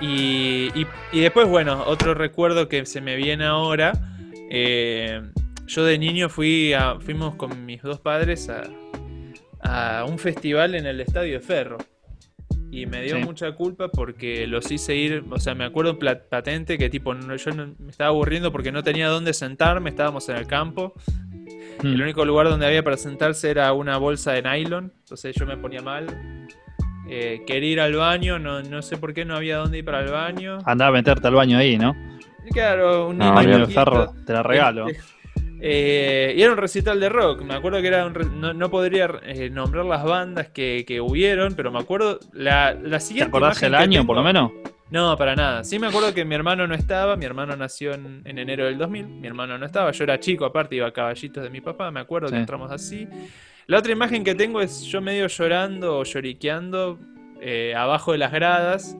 Y, 0.02 0.72
y- 0.80 0.88
y 1.12 1.20
después, 1.20 1.46
bueno, 1.50 1.84
otro 1.86 2.14
recuerdo 2.14 2.70
que 2.70 2.86
se 2.86 3.02
me 3.02 3.16
viene 3.18 3.46
ahora. 3.46 3.92
eh, 4.52 5.22
yo 5.68 5.84
de 5.84 5.98
niño 6.00 6.30
fui 6.30 6.74
a- 6.74 6.96
fuimos 7.00 7.36
con 7.36 7.66
mis 7.66 7.82
dos 7.84 8.00
padres 8.00 8.50
a, 8.50 8.64
a 9.62 10.06
un 10.08 10.18
festival 10.20 10.76
en 10.76 10.86
el 10.86 11.02
Estadio 11.02 11.34
de 11.34 11.40
Ferro. 11.40 11.78
Y 12.72 12.86
me 12.86 13.02
dio 13.02 13.16
Sí. 13.18 13.24
mucha 13.24 13.52
culpa 13.54 13.90
porque 13.90 14.46
los 14.46 14.70
hice 14.72 14.96
ir, 14.96 15.24
o 15.30 15.40
sea, 15.40 15.56
me 15.56 15.64
acuerdo 15.66 15.98
patente 16.30 16.78
que 16.78 16.90
tipo, 16.90 17.16
no- 17.16 17.36
yo 17.36 17.52
no- 17.52 17.74
me 17.80 17.90
estaba 17.90 18.10
aburriendo 18.10 18.52
porque 18.52 18.72
no 18.72 18.84
tenía 18.84 19.08
dónde 19.08 19.34
sentarme, 19.34 19.90
estábamos 19.90 20.30
en 20.30 20.36
el 20.38 20.46
campo. 20.46 20.94
El 21.84 21.98
Mm. 21.98 22.02
único 22.02 22.26
lugar 22.26 22.48
donde 22.48 22.68
había 22.68 22.84
para 22.84 22.98
sentarse 22.98 23.50
era 23.50 23.74
una 23.74 23.98
bolsa 23.98 24.34
de 24.34 24.44
nylon, 24.44 24.94
entonces 25.00 25.36
yo 25.36 25.46
me 25.48 25.58
ponía 25.58 25.82
mal. 25.82 26.06
Eh, 27.10 27.42
quería 27.48 27.72
ir 27.72 27.80
al 27.82 27.96
baño, 27.96 28.38
no, 28.38 28.62
no 28.62 28.82
sé 28.84 28.98
por 28.98 29.16
qué 29.16 29.26
no 29.26 29.36
había 29.36 29.58
dónde 29.58 29.80
ir 29.80 29.86
para 29.86 30.02
el 30.02 30.12
baño. 30.12 30.60
Andá 30.66 30.88
a 30.88 30.92
meterte 30.92 31.28
al 31.28 31.34
baño 31.34 31.58
ahí, 31.58 31.76
¿no? 31.78 31.96
Claro, 32.52 33.08
un 33.10 33.18
No, 33.18 33.34
baño 33.34 33.66
de 33.66 33.74
ferro, 33.74 34.14
te 34.28 34.34
la 34.34 34.44
regalo. 34.44 34.88
Este, 34.90 35.02
eh, 35.62 36.34
y 36.38 36.42
era 36.42 36.52
un 36.52 36.58
recital 36.58 37.00
de 37.00 37.10
rock. 37.10 37.42
Me 37.42 37.54
acuerdo 37.56 37.82
que 37.82 37.88
era 37.88 38.06
un 38.06 38.14
no, 38.40 38.54
no 38.54 38.70
podría 38.70 39.10
eh, 39.24 39.50
nombrar 39.50 39.86
las 39.86 40.04
bandas 40.04 40.50
que, 40.50 40.86
que 40.88 41.02
hubieron, 41.02 41.54
pero 41.56 41.72
me 41.72 41.80
acuerdo 41.80 42.20
la, 42.34 42.74
la 42.74 42.98
¿Te 42.98 43.06
siguiente. 43.06 43.30
acordás 43.30 43.58
imagen 43.58 43.68
el 43.68 43.76
año, 43.76 44.00
tengo- 44.02 44.08
por 44.08 44.16
lo 44.18 44.24
menos? 44.24 44.52
No, 44.92 45.16
para 45.18 45.36
nada. 45.36 45.64
Sí 45.64 45.78
me 45.78 45.86
acuerdo 45.88 46.14
que 46.16 46.26
mi 46.26 46.34
hermano 46.34 46.66
no 46.66 46.74
estaba. 46.74 47.16
Mi 47.16 47.24
hermano 47.26 47.56
nació 47.56 47.94
en, 47.94 48.22
en 48.26 48.40
enero 48.40 48.66
del 48.66 48.78
2000. 48.80 49.06
Mi 49.06 49.28
hermano 49.28 49.56
no 49.58 49.66
estaba. 49.68 49.92
Yo 49.92 50.04
era 50.04 50.20
chico, 50.20 50.46
aparte 50.46 50.76
iba 50.76 50.88
a 50.88 50.92
caballitos 50.92 51.44
de 51.44 51.50
mi 51.52 51.62
papá. 51.62 51.92
Me 51.92 52.00
acuerdo 52.00 52.28
Sí. 52.30 52.34
que 52.34 52.40
entramos 52.40 52.72
así. 52.72 53.08
La 53.68 53.78
otra 53.78 53.92
imagen 53.92 54.24
que 54.24 54.34
tengo 54.34 54.62
es 54.62 54.82
yo 54.86 55.00
medio 55.00 55.28
llorando 55.28 56.00
o 56.00 56.04
lloriqueando 56.04 56.98
eh, 57.40 57.76
abajo 57.78 58.14
de 58.14 58.18
las 58.18 58.32
gradas 58.32 58.98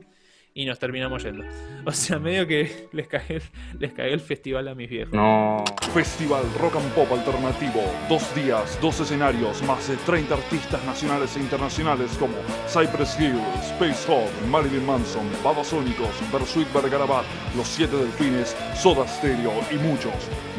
y 0.60 0.66
nos 0.66 0.78
terminamos 0.78 1.22
yendo. 1.22 1.44
O 1.86 1.92
sea, 1.92 2.18
medio 2.18 2.46
que 2.46 2.88
les 2.92 3.08
cagué, 3.08 3.40
les 3.78 3.92
cagué 3.94 4.12
el 4.12 4.20
festival 4.20 4.68
a 4.68 4.74
mis 4.74 4.90
viejos. 4.90 5.14
No. 5.14 5.64
Festival 5.94 6.42
Rock 6.60 6.76
and 6.76 6.92
Pop 6.92 7.10
Alternativo. 7.10 7.80
Dos 8.06 8.34
días, 8.34 8.78
dos 8.82 9.00
escenarios, 9.00 9.62
más 9.62 9.88
de 9.88 9.96
30 9.96 10.34
artistas 10.34 10.84
nacionales 10.84 11.34
e 11.36 11.40
internacionales 11.40 12.10
como 12.18 12.34
Cypress 12.68 13.18
Hill, 13.18 13.40
Space 13.62 14.12
Hog, 14.12 14.28
Marilyn 14.50 14.84
Manson, 14.84 15.26
Babasónicos, 15.42 16.10
Bersuit 16.30 16.70
Bergarabat, 16.74 17.24
Los 17.56 17.66
Siete 17.66 17.96
Delfines, 17.96 18.54
Soda 18.74 19.08
Stereo 19.08 19.54
y 19.70 19.76
muchos, 19.76 20.12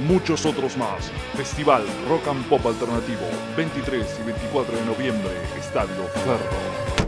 muchos 0.08 0.44
otros 0.48 0.76
más. 0.76 1.12
Festival 1.36 1.84
Rock 2.10 2.28
and 2.30 2.44
Pop 2.48 2.66
Alternativo. 2.66 3.28
23 3.56 4.22
y 4.22 4.26
24 4.26 4.76
de 4.76 4.86
noviembre, 4.86 5.32
Estadio 5.60 6.04
Ferro. 6.26 7.01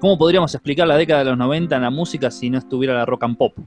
¿Cómo 0.00 0.16
podríamos 0.16 0.54
explicar 0.54 0.86
la 0.86 0.96
década 0.96 1.20
de 1.24 1.30
los 1.30 1.38
90 1.38 1.74
en 1.76 1.82
la 1.82 1.90
música 1.90 2.30
si 2.30 2.50
no 2.50 2.58
estuviera 2.58 2.94
la 2.94 3.04
rock 3.04 3.24
and 3.24 3.36
pop? 3.36 3.58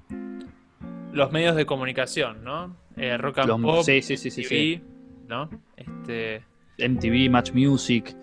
Los 1.11 1.31
medios 1.31 1.55
de 1.57 1.65
comunicación, 1.65 2.43
¿no? 2.43 2.75
Eh, 2.95 3.17
rock 3.17 3.39
and 3.39 3.47
Los- 3.50 3.61
Pop, 3.61 3.83
sí, 3.83 4.01
sí, 4.01 4.15
sí, 4.15 4.31
sí, 4.31 4.43
TV, 4.43 4.81
¿no? 5.27 5.50
Este, 5.75 6.43
MTV, 6.77 7.29
Match 7.29 7.51
Music. 7.51 8.15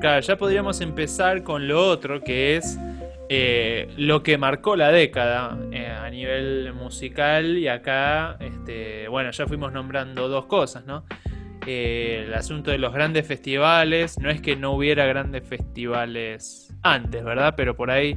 Claro, 0.00 0.20
ya 0.20 0.36
podríamos 0.38 0.80
empezar 0.80 1.42
con 1.42 1.68
lo 1.68 1.86
otro, 1.86 2.22
que 2.22 2.56
es 2.56 2.78
eh, 3.28 3.88
lo 3.98 4.22
que 4.22 4.38
marcó 4.38 4.74
la 4.76 4.90
década 4.90 5.58
eh, 5.70 5.86
a 5.86 6.08
nivel 6.08 6.72
musical. 6.72 7.58
Y 7.58 7.68
acá, 7.68 8.36
este, 8.40 9.06
bueno, 9.08 9.30
ya 9.32 9.46
fuimos 9.46 9.72
nombrando 9.72 10.28
dos 10.28 10.46
cosas, 10.46 10.86
¿no? 10.86 11.04
Eh, 11.66 12.24
el 12.26 12.32
asunto 12.32 12.70
de 12.70 12.78
los 12.78 12.94
grandes 12.94 13.26
festivales. 13.26 14.18
No 14.18 14.30
es 14.30 14.40
que 14.40 14.56
no 14.56 14.72
hubiera 14.72 15.04
grandes 15.04 15.46
festivales 15.46 16.67
antes, 16.82 17.24
¿verdad? 17.24 17.54
Pero 17.56 17.76
por 17.76 17.90
ahí, 17.90 18.16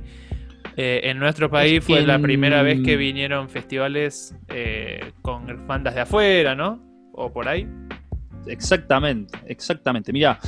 eh, 0.77 1.01
en 1.03 1.19
nuestro 1.19 1.49
país 1.49 1.79
Es 1.79 1.85
fue 1.85 2.05
la 2.05 2.19
primera 2.19 2.61
vez 2.61 2.81
que 2.81 2.95
vinieron 2.95 3.49
festivales 3.49 4.35
eh, 4.49 5.11
con 5.21 5.67
bandas 5.67 5.95
de 5.95 6.01
afuera, 6.01 6.55
¿no? 6.55 6.79
O 7.13 7.31
por 7.31 7.47
ahí. 7.47 7.67
Exactamente, 8.47 9.37
exactamente. 9.45 10.11
Mira, 10.11 10.39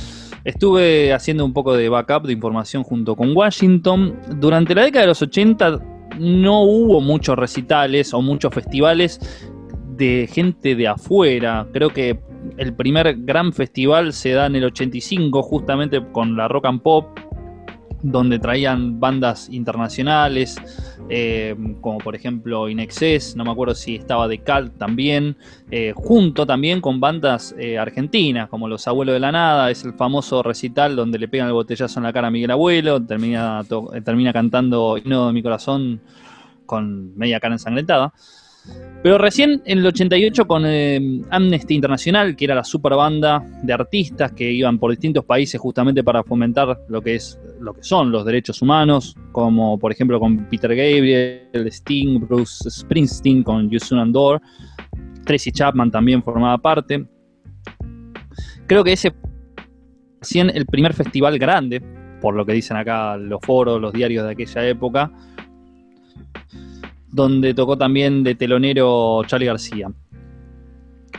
estuve 0.44 1.12
haciendo 1.12 1.44
un 1.44 1.52
poco 1.52 1.76
de 1.76 1.88
backup 1.88 2.26
de 2.26 2.32
información 2.32 2.82
junto 2.82 3.14
con 3.14 3.36
Washington. 3.36 4.18
Durante 4.36 4.74
la 4.74 4.82
década 4.82 5.02
de 5.02 5.08
los 5.08 5.22
80 5.22 5.80
no 6.18 6.62
hubo 6.62 7.00
muchos 7.00 7.36
recitales 7.36 8.14
o 8.14 8.22
muchos 8.22 8.52
festivales 8.52 9.20
de 9.96 10.28
gente 10.30 10.74
de 10.74 10.88
afuera. 10.88 11.66
Creo 11.72 11.90
que 11.90 12.18
el 12.56 12.74
primer 12.74 13.14
gran 13.18 13.52
festival 13.52 14.12
se 14.12 14.30
da 14.30 14.46
en 14.46 14.56
el 14.56 14.64
85 14.64 15.42
justamente 15.42 16.02
con 16.12 16.36
la 16.36 16.48
Rock 16.48 16.66
and 16.66 16.82
Pop, 16.82 17.18
donde 18.04 18.38
traían 18.38 19.00
bandas 19.00 19.48
internacionales, 19.48 20.56
eh, 21.08 21.56
como 21.80 21.98
por 21.98 22.14
ejemplo 22.14 22.68
In 22.68 22.78
Excess, 22.78 23.34
no 23.34 23.44
me 23.44 23.50
acuerdo 23.50 23.74
si 23.74 23.96
estaba 23.96 24.28
de 24.28 24.40
Cult 24.40 24.76
también, 24.76 25.36
eh, 25.70 25.92
junto 25.96 26.46
también 26.46 26.82
con 26.82 27.00
bandas 27.00 27.54
eh, 27.58 27.78
argentinas, 27.78 28.50
como 28.50 28.68
Los 28.68 28.86
Abuelos 28.86 29.14
de 29.14 29.20
la 29.20 29.32
Nada, 29.32 29.70
es 29.70 29.84
el 29.84 29.94
famoso 29.94 30.42
recital 30.42 30.94
donde 30.96 31.18
le 31.18 31.28
pegan 31.28 31.46
el 31.46 31.54
botellazo 31.54 31.98
en 31.98 32.04
la 32.04 32.12
cara 32.12 32.28
a 32.28 32.30
Miguel 32.30 32.50
Abuelo, 32.50 33.02
termina, 33.02 33.62
termina 34.04 34.34
cantando 34.34 34.98
Himno 34.98 35.28
de 35.28 35.32
mi 35.32 35.42
corazón 35.42 36.00
con 36.66 37.16
media 37.16 37.40
cara 37.40 37.54
ensangrentada. 37.54 38.12
Pero 39.04 39.18
recién 39.18 39.60
en 39.66 39.80
el 39.80 39.86
88 39.86 40.46
con 40.46 40.62
eh, 40.64 41.20
Amnesty 41.28 41.74
Internacional, 41.74 42.34
que 42.34 42.46
era 42.46 42.54
la 42.54 42.64
super 42.64 42.94
banda 42.94 43.44
de 43.62 43.72
artistas 43.72 44.32
que 44.32 44.50
iban 44.50 44.78
por 44.78 44.92
distintos 44.92 45.26
países 45.26 45.60
justamente 45.60 46.02
para 46.02 46.22
fomentar 46.24 46.80
lo 46.88 47.02
que 47.02 47.16
es 47.16 47.38
lo 47.60 47.74
que 47.74 47.82
son 47.82 48.10
los 48.10 48.24
derechos 48.24 48.62
humanos, 48.62 49.14
como 49.30 49.78
por 49.78 49.92
ejemplo 49.92 50.18
con 50.18 50.48
Peter 50.48 50.70
Gabriel, 50.70 51.66
Sting, 51.66 52.20
Bruce 52.20 52.70
Springsteen, 52.70 53.42
con 53.42 53.68
Yusun 53.68 53.98
Andor, 53.98 54.40
Tracy 55.26 55.52
Chapman 55.52 55.90
también 55.90 56.22
formaba 56.22 56.56
parte. 56.56 57.06
Creo 58.66 58.82
que 58.82 58.94
ese 58.94 59.12
recién 60.20 60.48
el 60.48 60.64
primer 60.64 60.94
festival 60.94 61.38
grande, 61.38 61.82
por 62.22 62.34
lo 62.34 62.46
que 62.46 62.54
dicen 62.54 62.78
acá 62.78 63.18
los 63.18 63.40
foros, 63.42 63.78
los 63.78 63.92
diarios 63.92 64.24
de 64.24 64.32
aquella 64.32 64.66
época, 64.66 65.12
donde 67.14 67.54
tocó 67.54 67.78
también 67.78 68.24
de 68.24 68.34
telonero 68.34 69.22
Charlie 69.26 69.46
García. 69.46 69.88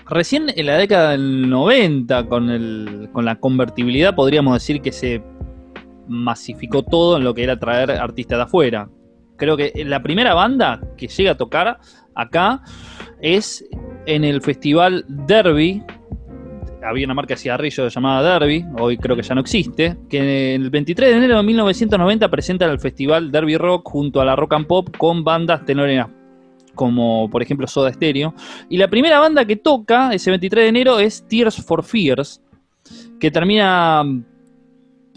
Recién 0.09 0.51
en 0.53 0.65
la 0.65 0.77
década 0.77 1.11
del 1.11 1.49
90, 1.49 2.27
con, 2.27 2.49
el, 2.49 3.09
con 3.13 3.23
la 3.23 3.39
convertibilidad, 3.39 4.13
podríamos 4.13 4.53
decir 4.55 4.81
que 4.81 4.91
se 4.91 5.23
masificó 6.07 6.83
todo 6.83 7.15
en 7.15 7.23
lo 7.23 7.33
que 7.33 7.43
era 7.43 7.57
traer 7.57 7.91
artistas 7.91 8.37
de 8.37 8.43
afuera. 8.43 8.89
Creo 9.37 9.55
que 9.55 9.71
la 9.85 10.03
primera 10.03 10.33
banda 10.33 10.81
que 10.97 11.07
llega 11.07 11.31
a 11.31 11.37
tocar 11.37 11.79
acá 12.13 12.61
es 13.21 13.65
en 14.05 14.25
el 14.25 14.41
festival 14.41 15.05
Derby. 15.07 15.81
Había 16.85 17.05
una 17.05 17.13
marca 17.13 17.33
de 17.33 17.39
cigarrillos 17.39 17.93
llamada 17.93 18.39
Derby, 18.39 18.65
hoy 18.79 18.97
creo 18.97 19.15
que 19.15 19.23
ya 19.23 19.33
no 19.33 19.41
existe, 19.41 19.97
que 20.09 20.55
el 20.55 20.69
23 20.69 21.09
de 21.09 21.17
enero 21.17 21.37
de 21.37 21.43
1990 21.43 22.29
presenta 22.29 22.65
el 22.65 22.79
festival 22.79 23.31
Derby 23.31 23.57
Rock 23.57 23.89
junto 23.89 24.21
a 24.21 24.25
la 24.25 24.35
Rock 24.35 24.53
and 24.53 24.67
Pop 24.67 24.95
con 24.97 25.23
bandas 25.23 25.65
tenoreras 25.65 26.09
como 26.75 27.29
por 27.29 27.41
ejemplo 27.41 27.65
Soda 27.67 27.91
Stereo. 27.91 28.35
Y 28.69 28.77
la 28.77 28.89
primera 28.89 29.19
banda 29.19 29.45
que 29.45 29.55
toca 29.55 30.13
ese 30.13 30.29
23 30.29 30.65
de 30.65 30.69
enero 30.69 30.99
es 30.99 31.25
Tears 31.27 31.65
for 31.65 31.83
Fears, 31.83 32.41
que 33.19 33.31
termina 33.31 34.03
mm, 34.03 34.25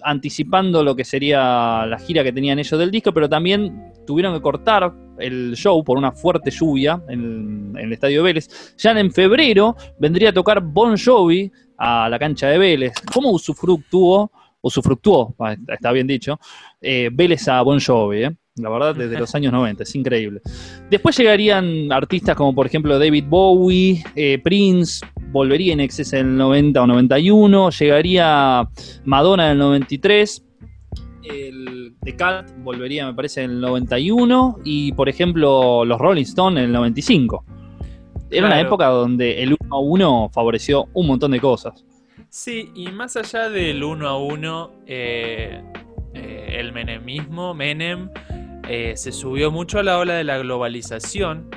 anticipando 0.02 0.83
lo 0.83 0.96
que 0.96 1.04
sería 1.04 1.85
la 1.87 1.98
gira 1.98 2.22
que 2.22 2.33
tenían 2.33 2.59
ellos 2.59 2.78
del 2.78 2.90
disco, 2.90 3.12
pero 3.12 3.28
también 3.28 3.92
tuvieron 4.07 4.35
que 4.35 4.40
cortar 4.40 4.94
el 5.18 5.54
show 5.54 5.83
por 5.85 5.98
una 5.98 6.12
fuerte 6.12 6.50
lluvia 6.50 7.02
en, 7.09 7.74
el 7.78 7.92
Estadio 7.92 8.22
Vélez. 8.22 8.76
Ya 8.76 8.92
en 8.92 9.12
febrero 9.12 9.76
vendría 9.98 10.31
a 10.31 10.33
tocar 10.33 10.61
Bon 10.61 10.96
Jovi 10.96 11.50
a 11.76 12.09
la 12.09 12.18
cancha 12.18 12.48
de 12.48 12.59
Vélez. 12.59 12.92
¿Cómo 13.12 13.31
usufructuó, 13.31 14.31
usufructuó, 14.61 15.35
ah, 15.38 15.57
está 15.68 15.92
bien 15.92 16.07
dicho, 16.07 16.38
eh, 16.81 17.11
Vélez 17.12 17.46
a 17.48 17.62
Bon 17.62 17.81
Jovi? 17.81 18.24
eh? 18.24 18.37
La 18.57 18.70
verdad, 18.70 18.94
desde 18.94 19.18
los 19.18 19.35
años 19.35 19.52
90, 19.52 19.83
es 19.85 19.94
increíble. 19.94 20.40
Después 20.90 21.16
llegarían 21.16 21.92
artistas 21.92 22.37
como 22.37 22.54
por 22.54 22.66
ejemplo 22.66 22.98
David 22.98 23.24
Bowie, 23.28 24.02
eh, 24.16 24.40
Prince, 24.42 25.07
volvería 25.31 25.72
en 25.72 25.81
exceso 25.81 26.16
en 26.16 26.26
el 26.26 26.37
90 26.37 26.83
o 26.83 26.87
91, 26.87 27.70
llegaría 27.70 28.68
Madonna 29.04 29.46
en 29.46 29.52
el 29.52 29.59
93, 29.59 30.44
el 31.22 31.77
The 32.02 32.16
Cult 32.16 32.62
volvería 32.62 33.06
me 33.06 33.14
parece 33.14 33.42
en 33.42 33.52
el 33.52 33.61
91 33.61 34.58
y 34.64 34.92
por 34.92 35.08
ejemplo 35.08 35.84
los 35.84 35.98
Rolling 35.98 36.22
Stones 36.22 36.58
en 36.58 36.64
el 36.66 36.72
95. 36.72 37.44
Era 38.30 38.46
una 38.46 38.61
época 38.61 38.87
donde 38.87 39.42
el 39.42 39.56
1 39.58 39.74
a 39.74 39.78
1 39.78 40.30
favoreció 40.32 40.88
un 40.92 41.06
montón 41.06 41.30
de 41.30 41.40
cosas. 41.40 41.84
Sí, 42.28 42.70
y 42.74 42.88
más 42.88 43.16
allá 43.16 43.48
del 43.48 43.82
uno 43.82 44.06
a 44.06 44.18
uno, 44.18 44.72
eh, 44.87 45.62
eh, 46.12 46.56
el 46.58 46.72
menemismo, 46.72 47.54
Menem, 47.54 48.11
eh, 48.68 48.92
se 48.96 49.12
subió 49.12 49.50
mucho 49.50 49.78
a 49.78 49.82
la 49.82 49.98
ola 49.98 50.14
de 50.14 50.24
la 50.24 50.37
globalización 50.37 51.48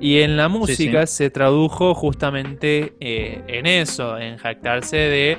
y 0.00 0.20
en 0.20 0.36
la 0.36 0.48
música 0.48 1.06
se 1.06 1.30
tradujo 1.30 1.94
justamente 1.94 2.94
eh, 3.00 3.42
en 3.46 3.66
eso, 3.66 4.16
en 4.18 4.38
jactarse 4.38 4.96
de 4.96 5.38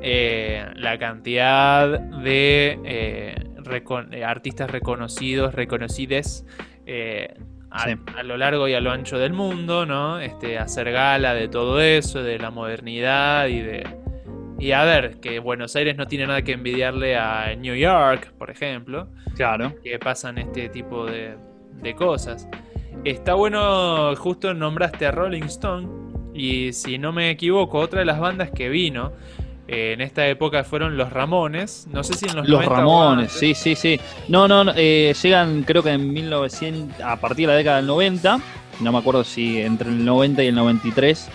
eh, 0.00 0.64
la 0.76 0.96
cantidad 0.98 1.98
de 1.98 2.78
eh, 2.84 3.34
recon- 3.66 4.12
eh, 4.14 4.24
artistas 4.24 4.70
reconocidos, 4.70 5.54
reconocides 5.54 6.44
eh, 6.86 7.34
a, 7.70 7.84
Sí. 7.84 7.94
a 8.16 8.22
lo 8.22 8.36
largo 8.36 8.68
y 8.68 8.74
a 8.74 8.80
lo 8.80 8.90
ancho 8.92 9.18
del 9.18 9.32
mundo, 9.32 9.84
¿no? 9.86 10.18
Este, 10.20 10.58
hacer 10.58 10.92
gala 10.92 11.34
de 11.34 11.48
todo 11.48 11.80
eso, 11.80 12.22
de 12.22 12.38
la 12.38 12.50
modernidad 12.50 13.46
y 13.48 13.60
de... 13.60 13.86
Y 14.58 14.72
a 14.72 14.84
ver, 14.84 15.20
que 15.20 15.38
Buenos 15.38 15.76
Aires 15.76 15.96
no 15.98 16.06
tiene 16.06 16.26
nada 16.26 16.40
que 16.42 16.52
envidiarle 16.52 17.16
a 17.16 17.54
New 17.56 17.74
York, 17.74 18.32
por 18.38 18.50
ejemplo 18.50 19.08
Claro. 19.34 19.74
que 19.84 19.98
pasan 19.98 20.38
este 20.38 20.70
tipo 20.70 21.04
de, 21.04 21.34
de 21.82 21.94
cosas. 21.94 22.48
Está 23.04 23.34
bueno, 23.34 24.16
justo 24.16 24.54
nombraste 24.54 25.04
a 25.06 25.10
Rolling 25.10 25.42
Stone, 25.42 25.88
y 26.32 26.72
si 26.72 26.96
no 26.98 27.12
me 27.12 27.28
equivoco, 27.30 27.78
otra 27.78 27.98
de 28.00 28.06
las 28.06 28.18
bandas 28.18 28.50
que 28.50 28.68
vino 28.70 29.12
eh, 29.68 29.92
en 29.94 30.00
esta 30.00 30.26
época 30.28 30.64
fueron 30.64 30.96
Los 30.96 31.12
Ramones. 31.12 31.86
No 31.90 32.04
sé 32.04 32.14
si 32.14 32.26
en 32.26 32.36
los, 32.36 32.48
Los 32.48 32.60
90 32.64 32.72
o 32.72 32.76
Ramones, 32.76 33.32
sí, 33.32 33.54
sí, 33.54 33.74
sí. 33.74 34.00
No, 34.28 34.46
no, 34.46 34.64
no, 34.64 34.72
eh, 34.76 35.14
llegan 35.20 35.62
creo 35.64 35.82
que 35.82 35.90
en 35.90 36.12
1900, 36.12 37.00
a 37.00 37.16
partir 37.16 37.46
de 37.46 37.52
la 37.52 37.58
década 37.58 37.76
del 37.78 37.86
90, 37.86 38.40
no 38.80 38.92
me 38.92 38.98
acuerdo 38.98 39.24
si 39.24 39.60
entre 39.60 39.88
el 39.88 40.04
90 40.04 40.42
y 40.44 40.46
el 40.48 40.54
93, 40.54 41.28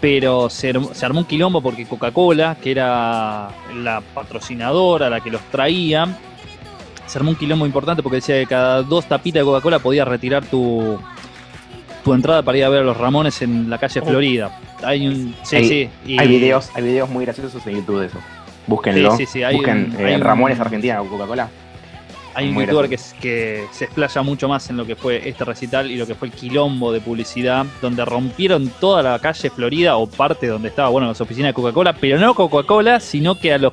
pero 0.00 0.48
se 0.48 0.70
armó 1.02 1.20
un 1.20 1.24
quilombo 1.24 1.60
porque 1.60 1.86
Coca-Cola, 1.86 2.56
que 2.62 2.70
era 2.70 3.48
la 3.74 4.00
patrocinadora, 4.14 5.10
la 5.10 5.20
que 5.20 5.30
los 5.30 5.42
traía, 5.50 6.06
se 7.06 7.18
armó 7.18 7.30
un 7.30 7.36
quilombo 7.36 7.66
importante 7.66 8.02
porque 8.02 8.16
decía 8.16 8.36
que 8.36 8.46
cada 8.46 8.82
dos 8.82 9.06
tapitas 9.06 9.40
de 9.40 9.44
Coca-Cola 9.44 9.80
podías 9.80 10.06
retirar 10.06 10.44
tu, 10.44 10.98
tu 12.04 12.14
entrada 12.14 12.42
para 12.42 12.58
ir 12.58 12.64
a 12.64 12.68
ver 12.68 12.82
a 12.82 12.84
los 12.84 12.96
Ramones 12.96 13.42
en 13.42 13.68
la 13.68 13.78
calle 13.78 14.00
Oh. 14.00 14.06
Florida. 14.06 14.50
Hay 14.82 15.06
un... 15.08 15.34
Sí, 15.42 15.56
Hay- 15.56 15.68
sí. 15.68 15.90
y- 16.06 16.18
Hay 16.20 16.28
videos, 16.28 16.70
hay 16.74 16.82
videos 16.84 17.08
muy 17.10 17.24
graciosos 17.24 17.66
en 17.66 17.76
YouTube 17.76 18.00
de 18.00 18.06
eso. 18.06 18.18
Búsquenlo. 18.66 19.10
Sí, 19.16 19.26
sí, 19.26 19.32
sí, 19.34 19.42
hay 19.42 19.56
Busquen 19.56 19.92
un- 19.94 20.00
eh, 20.00 20.06
hay 20.08 20.14
un- 20.16 20.20
Ramones 20.20 20.60
Argentina 20.60 21.00
o 21.00 21.06
Coca-Cola. 21.06 21.48
Hay 22.34 22.48
un 22.48 22.54
Muy 22.54 22.66
youtuber 22.66 22.88
que, 22.88 22.98
que 23.20 23.64
se 23.72 23.86
explaya 23.86 24.22
mucho 24.22 24.48
más 24.48 24.70
en 24.70 24.76
lo 24.76 24.86
que 24.86 24.94
fue 24.94 25.28
este 25.28 25.44
recital 25.44 25.90
y 25.90 25.96
lo 25.96 26.06
que 26.06 26.14
fue 26.14 26.28
el 26.28 26.34
quilombo 26.34 26.92
de 26.92 27.00
publicidad, 27.00 27.66
donde 27.82 28.04
rompieron 28.04 28.68
toda 28.78 29.02
la 29.02 29.18
calle 29.18 29.50
Florida 29.50 29.96
o 29.96 30.06
parte 30.06 30.46
donde 30.46 30.68
estaba, 30.68 30.88
bueno, 30.90 31.08
las 31.08 31.20
oficinas 31.20 31.48
de 31.50 31.54
Coca-Cola, 31.54 31.94
pero 31.94 32.18
no 32.18 32.34
Coca-Cola, 32.34 33.00
sino 33.00 33.34
que 33.34 33.54
a 33.54 33.58
los 33.58 33.72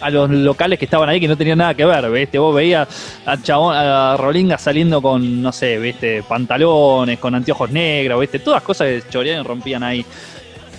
a 0.00 0.10
los 0.10 0.30
locales 0.30 0.78
que 0.78 0.84
estaban 0.84 1.08
ahí 1.08 1.20
que 1.20 1.28
no 1.28 1.36
tenían 1.36 1.58
nada 1.58 1.74
que 1.74 1.84
ver, 1.84 2.10
¿viste? 2.10 2.38
Vos 2.38 2.54
veías 2.54 2.88
a 3.24 3.40
chabón, 3.40 3.74
a 3.74 4.16
Rolinga 4.16 4.58
saliendo 4.58 5.00
con, 5.00 5.42
no 5.42 5.52
sé, 5.52 5.78
¿viste? 5.78 6.22
Pantalones, 6.22 7.18
con 7.18 7.34
anteojos 7.34 7.70
negros, 7.70 8.20
¿viste? 8.20 8.38
Todas 8.38 8.62
cosas 8.62 8.88
que 8.88 9.02
choreaban 9.10 9.44
y 9.44 9.48
rompían 9.48 9.82
ahí. 9.82 10.04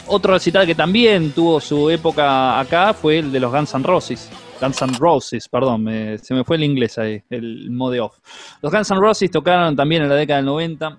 Otro 0.07 0.33
recital 0.33 0.65
que 0.65 0.75
también 0.75 1.31
tuvo 1.31 1.59
su 1.59 1.89
época 1.89 2.59
acá 2.59 2.93
fue 2.93 3.19
el 3.19 3.31
de 3.31 3.39
los 3.39 3.51
Guns 3.51 3.73
N' 3.73 3.83
Roses. 3.83 4.29
Guns 4.61 4.81
N' 4.81 4.97
Roses, 4.97 5.49
perdón, 5.49 5.85
se 6.21 6.33
me 6.33 6.43
fue 6.43 6.55
el 6.55 6.63
inglés 6.63 6.97
ahí, 6.97 7.21
el 7.29 7.69
mode 7.71 7.99
off. 7.99 8.17
Los 8.61 8.71
Guns 8.71 8.89
N' 8.91 8.99
Roses 8.99 9.29
tocaron 9.29 9.75
también 9.75 10.03
en 10.03 10.09
la 10.09 10.15
década 10.15 10.37
del 10.37 10.45
90. 10.45 10.97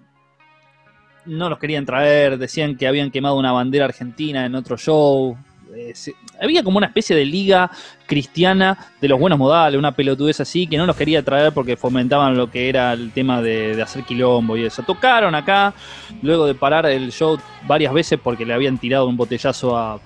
No 1.27 1.49
los 1.49 1.59
querían 1.59 1.87
traer, 1.87 2.39
decían 2.39 2.77
que 2.77 2.87
habían 2.87 3.11
quemado 3.11 3.37
una 3.37 3.53
bandera 3.53 3.87
argentina 3.87 4.45
en 4.45 4.55
otro 4.55 4.77
show. 4.77 5.37
Eh, 5.75 5.93
había 6.41 6.63
como 6.63 6.79
una 6.79 6.87
especie 6.87 7.15
de 7.17 7.25
liga 7.25 7.71
cristiana 8.07 8.93
de 9.01 9.09
los 9.09 9.19
buenos 9.19 9.39
modales, 9.39 9.79
una 9.79 9.93
pelotudez 9.93 10.41
así, 10.41 10.67
que 10.67 10.77
no 10.77 10.87
los 10.87 10.97
quería 10.97 11.23
traer 11.23 11.53
porque 11.53 11.77
fomentaban 11.77 12.37
lo 12.37 12.51
que 12.51 12.69
era 12.69 12.93
el 12.93 13.13
tema 13.13 13.43
de, 13.43 13.81
hacer 13.83 14.05
quilombo 14.05 14.57
y 14.57 14.65
eso. 14.65 14.83
Tocaron 14.83 15.35
acá, 15.35 15.75
luego 16.23 16.47
de 16.47 16.55
parar 16.55 16.87
el 16.87 17.13
show 17.13 17.39
varias 17.67 17.93
veces 17.93 18.19
porque 18.23 18.47
le 18.47 18.55
habían 18.55 18.79
tirado 18.79 19.07
un 19.07 19.17
botellazo 19.17 19.77
a 19.77 20.01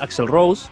Axel 0.00 0.26
Rose. 0.26 0.68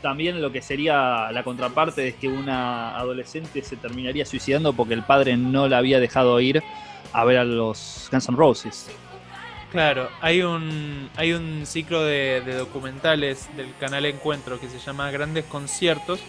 También 0.00 0.42
lo 0.42 0.50
que 0.50 0.62
sería 0.62 1.30
la 1.30 1.44
contraparte 1.44 2.08
es 2.08 2.14
que 2.16 2.28
una 2.28 2.96
adolescente 2.98 3.62
se 3.62 3.76
terminaría 3.76 4.26
suicidando 4.26 4.72
porque 4.72 4.94
el 4.94 5.04
padre 5.04 5.36
no 5.36 5.68
la 5.68 5.78
había 5.78 6.00
dejado 6.00 6.40
ir 6.40 6.62
a 7.12 7.24
ver 7.24 7.38
a 7.38 7.44
los 7.44 8.08
Guns 8.10 8.28
N' 8.28 8.36
Roses. 8.36 8.90
Claro, 9.72 10.10
hay 10.20 10.42
un, 10.42 11.10
hay 11.16 11.32
un 11.32 11.64
ciclo 11.64 12.02
de, 12.04 12.42
de 12.44 12.54
documentales 12.54 13.48
del 13.56 13.74
canal 13.80 14.04
Encuentro 14.04 14.60
que 14.60 14.68
se 14.68 14.78
llama 14.78 15.10
Grandes 15.10 15.46
Conciertos 15.46 16.20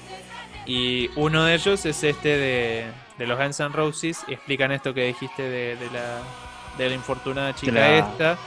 y 0.65 1.09
uno 1.17 1.43
de 1.43 1.55
ellos 1.55 1.85
es 1.85 2.03
este 2.05 2.29
de, 2.37 2.85
de 3.17 3.27
los 3.27 3.37
Guns 3.37 3.59
N' 3.59 3.73
Roses 3.73 4.23
y 4.29 4.33
explican 4.33 4.71
esto 4.71 4.93
que 4.93 5.07
dijiste 5.07 5.43
de, 5.43 5.75
de 5.75 5.89
la, 5.91 6.21
de 6.77 6.87
la 6.89 6.95
infortunada 6.95 7.53
chica 7.53 7.73
la- 7.73 7.89
esta 7.89 8.37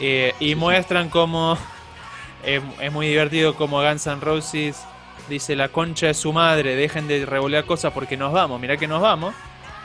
eh, 0.00 0.34
y 0.40 0.56
muestran 0.56 1.10
cómo 1.10 1.56
es, 2.44 2.60
es 2.80 2.92
muy 2.92 3.06
divertido 3.06 3.54
como 3.54 3.80
Guns 3.82 4.04
N' 4.08 4.20
Roses 4.20 4.84
dice 5.28 5.54
la 5.54 5.68
concha 5.68 6.08
de 6.08 6.14
su 6.14 6.32
madre, 6.32 6.74
dejen 6.74 7.06
de 7.06 7.24
revolear 7.24 7.64
cosas 7.66 7.92
porque 7.92 8.16
nos 8.16 8.32
vamos, 8.32 8.60
mirá 8.60 8.76
que 8.76 8.88
nos 8.88 9.00
vamos, 9.00 9.32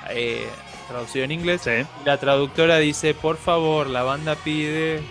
eh, 0.10 0.50
traducido 0.88 1.26
en 1.26 1.32
inglés. 1.32 1.62
La 2.06 2.18
traductora 2.18 2.78
dice, 2.78 3.14
por 3.14 3.38
favor, 3.38 3.88
la 3.88 4.04
banda 4.04 4.36
pide, 4.36 5.02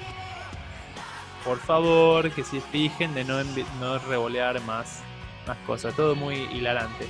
por 1.45 1.59
favor, 1.59 2.31
que 2.31 2.45
se 2.45 2.61
fijen 2.61 3.15
de 3.15 3.25
no, 3.25 3.43
no 3.81 3.99
revolear 3.99 4.61
más, 4.63 5.01
más 5.47 5.57
cosas. 5.67 5.95
Todo 5.95 6.15
muy 6.15 6.37
hilarante. 6.53 7.07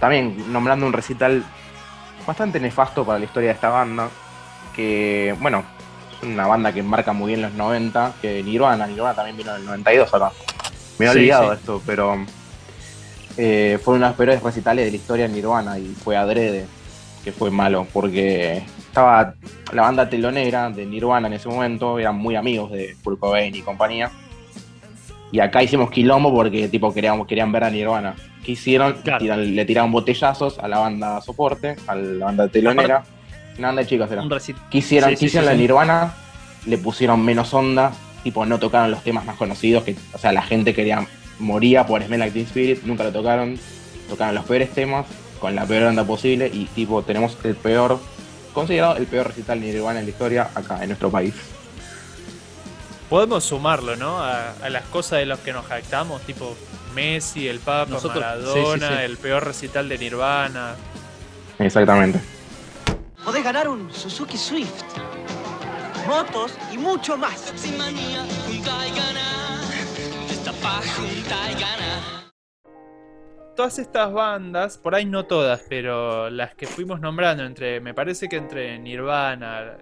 También 0.00 0.52
nombrando 0.52 0.86
un 0.86 0.92
recital 0.92 1.44
bastante 2.26 2.60
nefasto 2.60 3.04
para 3.04 3.18
la 3.18 3.24
historia 3.24 3.48
de 3.50 3.54
esta 3.54 3.68
banda. 3.70 4.08
Que, 4.74 5.34
bueno, 5.40 5.64
es 6.20 6.22
una 6.28 6.46
banda 6.46 6.72
que 6.72 6.82
marca 6.82 7.12
muy 7.12 7.28
bien 7.28 7.42
los 7.42 7.52
90. 7.52 8.14
Que 8.20 8.42
Nirvana, 8.42 8.86
Nirvana 8.86 9.14
también 9.14 9.36
vino 9.36 9.50
en 9.54 9.60
el 9.60 9.66
92 9.66 10.12
acá. 10.14 10.32
Me 10.98 11.06
he 11.06 11.08
Sí, 11.10 11.18
olvidado 11.18 11.50
sí. 11.52 11.58
esto, 11.60 11.82
pero 11.86 12.16
eh, 13.36 13.78
fue 13.82 13.94
uno 13.94 14.04
de 14.06 14.10
los 14.10 14.16
peores 14.16 14.42
recitales 14.42 14.84
de 14.84 14.90
la 14.92 14.96
historia 14.96 15.26
de 15.28 15.34
Nirvana 15.34 15.78
y 15.78 15.86
fue 15.94 16.16
adrede, 16.16 16.66
que 17.24 17.32
fue 17.32 17.50
malo, 17.50 17.86
porque 17.92 18.62
estaba 18.78 19.34
la 19.72 19.82
banda 19.82 20.08
telonera 20.08 20.70
de 20.70 20.84
Nirvana 20.86 21.26
en 21.26 21.32
ese 21.34 21.48
momento, 21.48 21.98
eran 21.98 22.16
muy 22.16 22.36
amigos 22.36 22.70
de 22.70 22.94
Kurt 23.02 23.18
Cobain 23.18 23.54
y 23.54 23.62
compañía. 23.62 24.10
Y 25.32 25.40
acá 25.40 25.62
hicimos 25.62 25.90
quilombo 25.90 26.32
porque 26.32 26.68
tipo 26.68 26.92
queríamos, 26.94 27.26
querían 27.26 27.50
ver 27.50 27.64
a 27.64 27.70
Nirvana. 27.70 28.14
¿Qué 28.44 28.52
hicieron? 28.52 28.92
Claro. 29.02 29.24
Tiran- 29.24 29.54
le 29.54 29.64
tiraron 29.64 29.90
botellazos 29.90 30.58
a 30.58 30.68
la 30.68 30.78
banda 30.78 31.20
soporte, 31.22 31.76
a 31.86 31.94
la 31.96 32.26
banda 32.26 32.46
telonera. 32.48 33.02
Una 33.58 33.68
banda 33.68 33.82
de 33.82 33.88
chicos 33.88 34.10
era. 34.12 34.22
¿Qué 34.70 34.78
hicieron? 34.78 35.10
Sí, 35.10 35.14
¿Qué 35.14 35.18
sí, 35.20 35.26
hicieron 35.26 35.48
sí, 35.48 35.54
la. 35.54 35.60
Nirvana? 35.60 36.14
Le 36.66 36.78
pusieron 36.78 37.24
menos 37.24 37.52
onda, 37.54 37.92
tipo 38.22 38.44
no 38.46 38.58
tocaron 38.58 38.90
los 38.90 39.02
temas 39.02 39.24
más 39.24 39.36
conocidos, 39.36 39.82
que, 39.84 39.96
o 40.12 40.18
sea, 40.18 40.32
la 40.32 40.42
gente 40.42 40.72
quería, 40.74 41.06
moría 41.38 41.84
por 41.86 42.02
Smell 42.02 42.20
Like 42.20 42.32
Teen 42.32 42.46
Spirit, 42.46 42.82
nunca 42.84 43.04
lo 43.04 43.12
tocaron, 43.12 43.58
tocaron 44.08 44.34
los 44.34 44.44
peores 44.44 44.70
temas, 44.70 45.04
con 45.44 45.54
la 45.54 45.66
peor 45.66 45.82
onda 45.88 46.04
posible, 46.04 46.50
y 46.50 46.64
tipo, 46.64 47.02
tenemos 47.02 47.36
el 47.44 47.54
peor, 47.54 48.00
considerado 48.54 48.96
el 48.96 49.06
peor 49.06 49.26
recital 49.26 49.60
de 49.60 49.66
Nirvana 49.72 49.98
en 50.00 50.06
la 50.06 50.10
historia 50.10 50.48
acá 50.54 50.78
en 50.80 50.88
nuestro 50.88 51.10
país. 51.10 51.34
Podemos 53.10 53.44
sumarlo, 53.44 53.94
¿no? 53.94 54.20
A, 54.20 54.52
a 54.52 54.70
las 54.70 54.84
cosas 54.84 55.18
de 55.18 55.26
las 55.26 55.40
que 55.40 55.52
nos 55.52 55.66
jactamos, 55.66 56.22
tipo 56.22 56.56
Messi, 56.94 57.46
el 57.46 57.58
Papa, 57.60 57.90
Nosotros- 57.90 58.24
Maradona, 58.24 58.88
sí, 58.88 58.94
sí, 58.94 58.98
sí. 59.00 59.04
el 59.04 59.16
peor 59.18 59.44
recital 59.44 59.86
de 59.86 59.98
Nirvana. 59.98 60.76
Exactamente. 61.58 62.18
Podés 63.22 63.44
ganar 63.44 63.68
un 63.68 63.92
Suzuki 63.92 64.38
Swift, 64.38 64.72
motos 66.08 66.52
y 66.72 66.78
mucho 66.78 67.18
más. 67.18 67.52
Todas 73.56 73.78
estas 73.78 74.12
bandas, 74.12 74.78
por 74.78 74.96
ahí 74.96 75.04
no 75.04 75.26
todas, 75.26 75.64
pero 75.68 76.28
las 76.28 76.56
que 76.56 76.66
fuimos 76.66 77.00
nombrando, 77.00 77.44
entre, 77.44 77.80
me 77.80 77.94
parece 77.94 78.28
que 78.28 78.36
entre 78.36 78.78
Nirvana, 78.80 79.78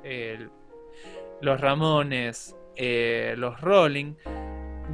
los 1.40 1.60
Ramones, 1.60 2.54
eh, 2.76 3.34
los 3.38 3.58
Rolling, 3.62 4.14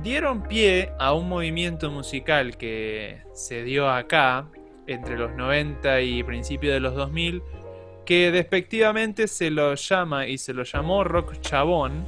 dieron 0.02 0.44
pie 0.44 0.92
a 1.00 1.12
un 1.12 1.28
movimiento 1.28 1.90
musical 1.90 2.56
que 2.56 3.22
se 3.34 3.64
dio 3.64 3.90
acá 3.90 4.48
entre 4.86 5.18
los 5.18 5.32
90 5.34 6.00
y 6.00 6.22
principios 6.22 6.72
de 6.72 6.80
los 6.80 6.94
2000, 6.94 7.42
que 8.06 8.30
despectivamente 8.30 9.26
se 9.26 9.50
lo 9.50 9.74
llama 9.74 10.28
y 10.28 10.38
se 10.38 10.54
lo 10.54 10.62
llamó 10.62 11.02
rock 11.02 11.40
chabón, 11.40 12.06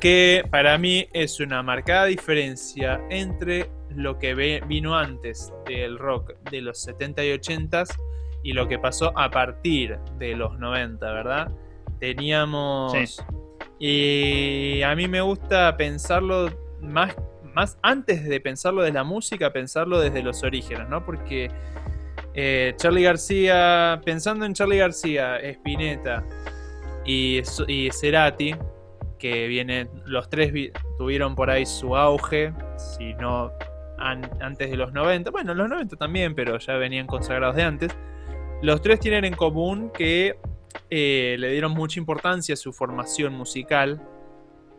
que 0.00 0.44
para 0.50 0.76
mí 0.78 1.06
es 1.12 1.38
una 1.38 1.62
marcada 1.62 2.06
diferencia 2.06 3.00
entre 3.08 3.70
lo 3.96 4.18
que 4.18 4.34
ve- 4.34 4.62
vino 4.66 4.96
antes 4.96 5.52
del 5.66 5.98
rock 5.98 6.34
de 6.50 6.60
los 6.62 6.78
70 6.82 7.24
y 7.24 7.32
80 7.32 7.84
y 8.42 8.52
lo 8.52 8.66
que 8.68 8.78
pasó 8.78 9.16
a 9.18 9.30
partir 9.30 9.98
de 10.18 10.34
los 10.36 10.58
90, 10.58 11.12
¿verdad? 11.12 11.50
Teníamos... 12.00 12.92
Sí. 12.92 13.22
Y 13.78 14.82
a 14.82 14.94
mí 14.94 15.08
me 15.08 15.20
gusta 15.20 15.76
pensarlo 15.76 16.50
más, 16.80 17.16
más 17.54 17.78
antes 17.82 18.24
de 18.24 18.40
pensarlo 18.40 18.82
de 18.82 18.92
la 18.92 19.02
música, 19.04 19.52
pensarlo 19.52 19.98
desde 20.00 20.22
los 20.22 20.42
orígenes, 20.44 20.88
¿no? 20.88 21.04
Porque 21.04 21.50
eh, 22.34 22.74
Charlie 22.76 23.02
García, 23.02 24.00
pensando 24.04 24.44
en 24.44 24.54
Charlie 24.54 24.78
García, 24.78 25.36
Spinetta 25.40 26.24
y, 27.04 27.40
y 27.66 27.90
Cerati, 27.90 28.54
que 29.18 29.46
viene, 29.48 29.88
los 30.04 30.28
tres 30.30 30.52
vi- 30.52 30.70
tuvieron 30.98 31.34
por 31.34 31.50
ahí 31.50 31.66
su 31.66 31.96
auge, 31.96 32.52
si 32.76 33.14
no 33.14 33.50
an- 33.98 34.30
antes 34.40 34.70
de 34.70 34.76
los 34.76 34.92
90. 34.92 35.30
Bueno, 35.30 35.54
los 35.54 35.68
90 35.68 35.96
también, 35.96 36.34
pero 36.34 36.58
ya 36.58 36.74
venían 36.74 37.06
consagrados 37.06 37.56
de 37.56 37.62
antes. 37.62 37.96
Los 38.62 38.80
tres 38.82 39.00
tienen 39.00 39.24
en 39.24 39.34
común 39.34 39.90
que 39.92 40.36
eh, 40.90 41.36
le 41.38 41.50
dieron 41.52 41.72
mucha 41.72 41.98
importancia 42.00 42.54
a 42.54 42.56
su 42.56 42.72
formación 42.72 43.34
musical 43.34 44.00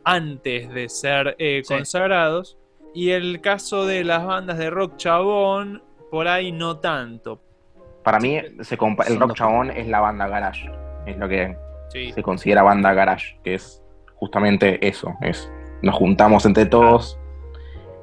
antes 0.03 0.69
de 0.73 0.89
ser 0.89 1.35
eh, 1.39 1.61
Sí. 1.63 1.73
consagrados. 1.73 2.57
Y 2.93 3.11
el 3.11 3.41
caso 3.41 3.85
de 3.85 4.03
las 4.03 4.25
bandas 4.25 4.57
de 4.57 4.69
rock 4.69 4.97
chabón, 4.97 5.83
por 6.11 6.27
ahí 6.27 6.51
no 6.51 6.77
tanto. 6.79 7.41
Para 8.03 8.19
mí, 8.19 8.39
se 8.61 8.75
el 9.07 9.19
rock 9.19 9.33
chabón 9.33 9.71
es 9.71 9.87
la 9.87 9.99
banda 9.99 10.27
garage. 10.27 10.69
Es 11.05 11.17
lo 11.17 11.27
que 11.27 11.55
Sí. 11.89 12.11
se 12.11 12.21
considera 12.23 12.61
banda 12.63 12.93
garage, 12.93 13.39
que 13.43 13.55
es 13.55 13.81
justamente 14.15 14.85
eso. 14.87 15.13
Es 15.21 15.51
nos 15.81 15.95
juntamos 15.95 16.45
entre 16.45 16.65
todos 16.65 17.19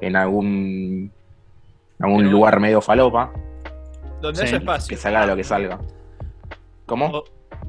en 0.01 0.15
algún, 0.15 1.11
algún 1.99 2.17
Pero- 2.19 2.31
lugar 2.31 2.59
medio 2.59 2.81
falopa, 2.81 3.31
Donde 4.21 4.39
Sí, 4.41 4.47
haya 4.47 4.57
espacio. 4.57 4.89
que 4.95 5.01
salga 5.01 5.25
lo 5.25 5.35
que 5.35 5.43
salga. 5.43 5.79
¿Cómo? 6.85 7.05
O- 7.07 7.23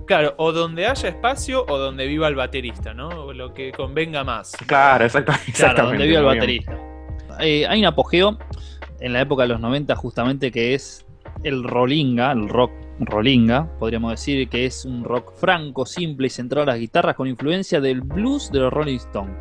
claro, 0.07 0.35
o 0.37 0.53
donde 0.53 0.87
haya 0.87 1.09
espacio 1.09 1.65
o 1.67 1.79
donde 1.79 2.07
viva 2.07 2.29
el 2.29 2.35
baterista, 2.35 2.93
¿no? 2.93 3.33
Lo 3.33 3.55
que 3.55 3.73
convenga 3.73 4.23
más. 4.25 4.53
Claro, 4.67 5.05
exacto, 5.05 5.33
Claro, 5.33 5.45
exactamente. 5.49 5.91
donde 5.99 6.07
vive 6.07 6.19
el 6.19 6.25
baterista. 6.25 6.79
Eh, 7.41 7.67
hay 7.67 7.81
un 7.81 7.87
apogeo 7.87 8.37
en 9.01 9.13
la 9.15 9.21
época 9.23 9.45
de 9.45 9.49
los 9.49 9.61
90 9.61 9.97
justamente 9.97 10.51
que 10.53 10.75
es 10.75 11.07
el 11.43 11.65
rollinga, 11.65 12.33
el 12.33 12.49
rock 12.49 12.71
rollinga, 13.01 13.69
podríamos 13.79 14.13
decir 14.13 14.49
que 14.49 14.67
es 14.67 14.85
un 14.85 15.05
rock 15.05 15.35
franco, 15.35 15.87
simple 15.87 16.27
y 16.27 16.31
centrado 16.31 16.65
a 16.65 16.73
las 16.73 16.79
guitarras 16.79 17.17
con 17.17 17.27
influencia 17.27 17.81
del 17.81 18.01
blues 18.01 18.51
de 18.53 18.61
los 18.61 18.73
Rolling 18.73 18.97
Stones. 18.97 19.35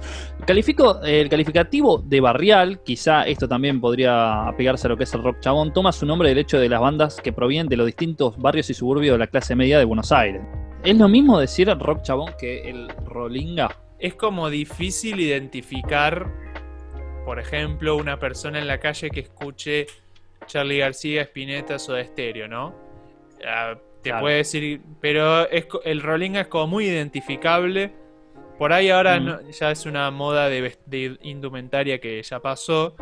Califico, 0.45 1.01
el 1.03 1.29
calificativo 1.29 1.99
de 1.99 2.21
barrial, 2.21 2.81
quizá 2.83 3.23
esto 3.23 3.47
también 3.47 3.79
podría 3.81 4.47
apegarse 4.47 4.87
a 4.87 4.89
lo 4.89 4.97
que 4.97 5.03
es 5.03 5.13
el 5.13 5.23
rock 5.23 5.39
chabón, 5.39 5.73
toma 5.73 5.91
su 5.91 6.05
nombre 6.05 6.29
del 6.29 6.37
hecho 6.37 6.59
de 6.59 6.69
las 6.69 6.81
bandas 6.81 7.19
que 7.21 7.33
provienen 7.33 7.67
de 7.67 7.77
los 7.77 7.85
distintos 7.85 8.37
barrios 8.37 8.69
y 8.69 8.73
suburbios 8.73 9.13
de 9.13 9.19
la 9.19 9.27
clase 9.27 9.55
media 9.55 9.77
de 9.79 9.85
Buenos 9.85 10.11
Aires. 10.11 10.41
¿Es 10.83 10.97
lo 10.97 11.07
mismo 11.07 11.39
decir 11.39 11.69
el 11.69 11.79
rock 11.79 12.01
chabón 12.01 12.33
que 12.39 12.69
el 12.69 12.89
rollinga? 13.05 13.77
Es 13.99 14.15
como 14.15 14.49
difícil 14.49 15.19
identificar, 15.19 16.27
por 17.23 17.39
ejemplo, 17.39 17.95
una 17.97 18.17
persona 18.17 18.57
en 18.57 18.67
la 18.67 18.79
calle 18.79 19.11
que 19.11 19.19
escuche 19.19 19.85
Charlie 20.47 20.79
García, 20.79 21.21
Spinetta, 21.21 21.77
Soda 21.77 22.03
Stereo, 22.03 22.47
¿no? 22.47 22.90
Ah, 23.47 23.75
te 24.01 24.09
Claro. 24.09 24.21
puede 24.23 24.37
decir, 24.37 24.81
pero 24.99 25.47
es, 25.49 25.67
el 25.85 26.01
rollinga 26.01 26.41
es 26.41 26.47
como 26.47 26.67
muy 26.67 26.85
identificable. 26.85 27.93
Por 28.57 28.73
ahí 28.73 28.89
ahora 28.89 29.19
Mm. 29.19 29.25
no- 29.25 29.49
ya 29.51 29.71
es 29.71 29.85
una 29.85 30.09
moda 30.11 30.49
de, 30.49 31.17
indumentaria 31.23 31.99
que 31.99 32.21
ya 32.23 32.39
pasó. 32.39 32.95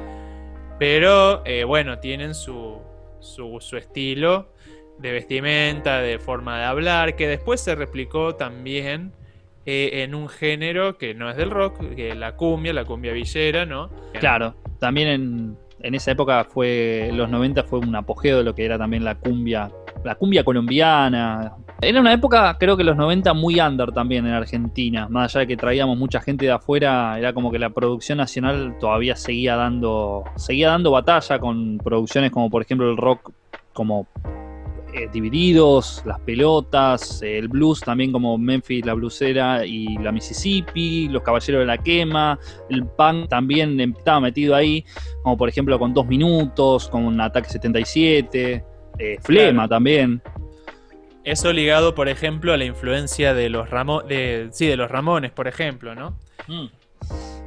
Pero 0.78 1.42
eh, 1.46 1.64
bueno, 1.64 2.00
tienen 2.00 2.34
su, 2.34 2.78
su, 3.20 3.58
su 3.60 3.78
estilo 3.78 4.54
de 4.98 5.12
vestimenta, 5.14 6.00
de 6.02 6.20
forma 6.20 6.58
de 6.60 6.66
hablar, 6.66 7.16
que 7.16 7.28
después 7.28 7.62
se 7.62 7.76
replicó 7.76 8.36
también 8.36 9.14
eh, 9.66 10.04
en 10.04 10.16
un 10.16 10.28
género 10.30 10.98
que 10.98 11.14
no 11.14 11.30
es 11.30 11.38
del 11.38 11.52
rock, 11.52 11.96
que 11.96 12.10
es 12.10 12.18
la 12.18 12.36
cumbia, 12.36 12.74
la 12.74 12.86
cumbia 12.86 13.14
villera, 13.14 13.66
¿no? 13.66 13.90
Claro, 14.20 14.56
también 14.80 15.08
en, 15.10 15.58
en 15.82 15.96
esa 15.96 16.12
época 16.12 16.44
fue, 16.46 17.12
los 17.14 17.30
90 17.30 17.64
fue 17.64 17.80
un 17.80 17.96
apogeo 17.96 18.38
de 18.40 18.44
lo 18.44 18.56
que 18.56 18.66
era 18.66 18.78
también 18.78 19.04
la 19.06 19.16
cumbia, 19.16 19.70
la 20.04 20.16
cumbia 20.16 20.44
colombiana. 20.44 21.54
Era 21.82 22.00
una 22.00 22.14
época, 22.14 22.58
creo 22.60 22.76
que 22.76 22.84
los 22.84 22.98
90 22.98 23.34
muy 23.34 23.60
under 23.60 23.92
también 23.92 24.26
en 24.26 24.34
Argentina, 24.34 25.08
más 25.10 25.34
allá 25.34 25.42
de 25.42 25.48
que 25.48 25.58
traíamos 25.58 25.98
mucha 25.98 26.20
gente 26.20 26.46
de 26.46 26.52
afuera, 26.52 27.18
era 27.18 27.34
como 27.34 27.52
que 27.52 27.60
la 27.60 27.70
producción 27.70 28.18
nacional 28.18 28.78
todavía 28.80 29.16
seguía 29.16 29.56
dando, 29.56 30.24
seguía 30.36 30.70
dando 30.70 30.92
batalla 30.92 31.40
con 31.40 31.78
producciones 31.78 32.32
como 32.32 32.50
por 32.50 32.62
ejemplo 32.62 32.90
el 32.90 32.98
rock 32.98 33.32
como 33.74 34.08
eh, 34.94 35.08
Divididos, 35.14 36.02
Las 36.06 36.20
Pelotas, 36.22 37.22
el 37.22 37.48
blues 37.48 37.80
también 37.82 38.12
como 38.12 38.38
Memphis, 38.38 38.86
La 38.86 38.96
Blusera 38.96 39.64
y 39.66 39.86
La 40.00 40.12
Mississippi, 40.12 41.08
Los 41.08 41.22
Caballeros 41.22 41.62
de 41.62 41.66
la 41.66 41.78
Quema, 41.78 42.40
el 42.70 42.86
punk 42.86 43.30
también 43.30 43.80
estaba 43.80 44.20
metido 44.20 44.56
ahí, 44.56 44.84
como 45.24 45.38
por 45.38 45.48
ejemplo 45.48 45.78
con 45.78 45.94
Dos 45.94 46.08
Minutos, 46.08 46.90
con 46.90 47.22
Ataque 47.22 47.50
77, 47.50 48.66
eh, 49.00 49.18
Flema 49.22 49.68
también. 49.68 50.22
Eso 51.24 51.52
ligado, 51.54 51.96
por 51.96 52.08
ejemplo, 52.10 52.54
a 52.54 52.58
la 52.58 52.66
influencia 52.66 53.34
de 53.34 53.50
los 53.50 53.70
Ramo 53.70 54.02
de, 54.02 54.50
sí, 54.52 54.68
de 54.68 54.78
los 54.78 54.90
Ramones, 54.90 55.32
por 55.32 55.48
ejemplo, 55.48 55.94
¿no? 55.96 56.18
Mm. 56.48 56.68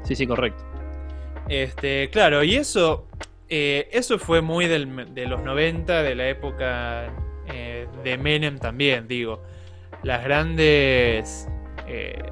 Sí, 0.05 0.15
sí, 0.17 0.27
correcto. 0.27 0.63
Este, 1.49 2.09
claro, 2.11 2.43
y 2.45 2.55
eso, 2.57 3.07
eh, 3.49 3.89
eso 3.93 4.19
fue 4.19 4.41
muy 4.43 4.67
del- 4.67 5.15
de 5.15 5.27
los 5.27 5.43
90, 5.43 6.03
de 6.03 6.15
la 6.15 6.29
época 6.29 7.13
eh, 7.53 7.87
de 8.05 8.19
Menem 8.19 8.59
también, 8.59 9.09
digo. 9.09 9.43
Las 10.03 10.23
grandes 10.25 11.49
eh, 11.89 12.23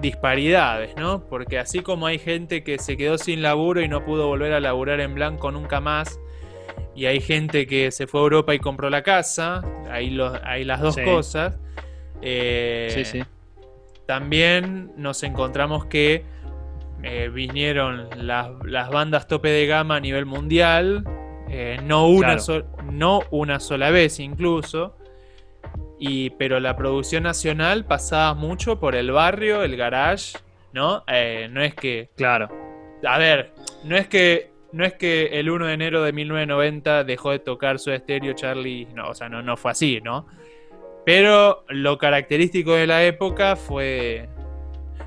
disparidades, 0.00 0.94
¿no? 0.96 1.24
Porque 1.28 1.58
así 1.58 1.80
como 1.80 2.06
hay 2.06 2.18
gente 2.18 2.62
que 2.64 2.78
se 2.78 2.96
quedó 2.96 3.18
sin 3.18 3.42
laburo 3.42 3.80
y 3.82 3.88
no 3.88 4.04
pudo 4.04 4.26
volver 4.28 4.52
a 4.52 4.60
laburar 4.60 5.00
en 5.00 5.14
blanco 5.14 5.50
nunca 5.50 5.80
más, 5.80 6.18
y 6.96 7.06
hay 7.06 7.20
gente 7.20 7.66
que 7.66 7.90
se 7.92 8.06
fue 8.06 8.20
a 8.20 8.22
Europa 8.24 8.54
y 8.54 8.58
compró 8.58 8.88
la 8.90 9.02
casa, 9.02 9.62
hay, 9.90 10.10
los, 10.10 10.36
hay 10.42 10.64
las 10.64 10.80
dos 10.80 10.94
Sí. 10.96 11.04
cosas. 11.04 11.58
eh, 12.22 12.88
Sí, 12.90 13.04
sí. 13.04 13.22
también 14.06 14.92
nos 14.96 15.22
encontramos 15.22 15.84
que 15.86 16.24
eh, 17.02 17.28
vinieron 17.32 18.08
las, 18.26 18.48
las 18.64 18.88
bandas 18.90 19.28
tope 19.28 19.50
de 19.50 19.66
gama 19.66 19.96
a 19.96 20.00
nivel 20.00 20.24
mundial, 20.26 21.04
eh, 21.50 21.78
no, 21.84 22.08
una 22.08 22.36
Claro. 22.38 22.66
no 22.90 23.20
una 23.30 23.60
sola 23.60 23.90
vez 23.90 24.18
incluso, 24.18 24.96
y, 25.98 26.30
pero 26.30 26.58
la 26.60 26.76
producción 26.76 27.22
nacional 27.24 27.84
pasaba 27.84 28.34
mucho 28.34 28.80
por 28.80 28.94
el 28.96 29.10
barrio, 29.12 29.62
el 29.62 29.76
garage, 29.76 30.38
¿no? 30.72 31.04
Eh, 31.08 31.48
no 31.50 31.62
es 31.62 31.74
que, 31.74 32.10
Claro. 32.16 32.48
a 33.06 33.18
ver, 33.18 33.52
no 33.84 33.96
es 33.96 34.08
que... 34.08 34.50
No 34.76 34.84
es 34.84 34.92
que 34.92 35.28
el 35.40 35.48
1 35.48 35.68
de 35.68 35.72
enero 35.72 36.02
de 36.02 36.12
1990 36.12 37.04
dejó 37.04 37.30
de 37.30 37.38
tocar 37.38 37.78
su 37.78 37.90
estéreo 37.92 38.34
Charlie, 38.34 38.86
no, 38.94 39.08
o 39.08 39.14
sea, 39.14 39.26
no, 39.26 39.42
no 39.42 39.56
fue 39.56 39.70
así, 39.70 40.02
¿no? 40.04 40.26
Pero 41.06 41.64
lo 41.70 41.96
característico 41.96 42.74
de 42.74 42.86
la 42.86 43.02
época 43.02 43.56
fue, 43.56 44.28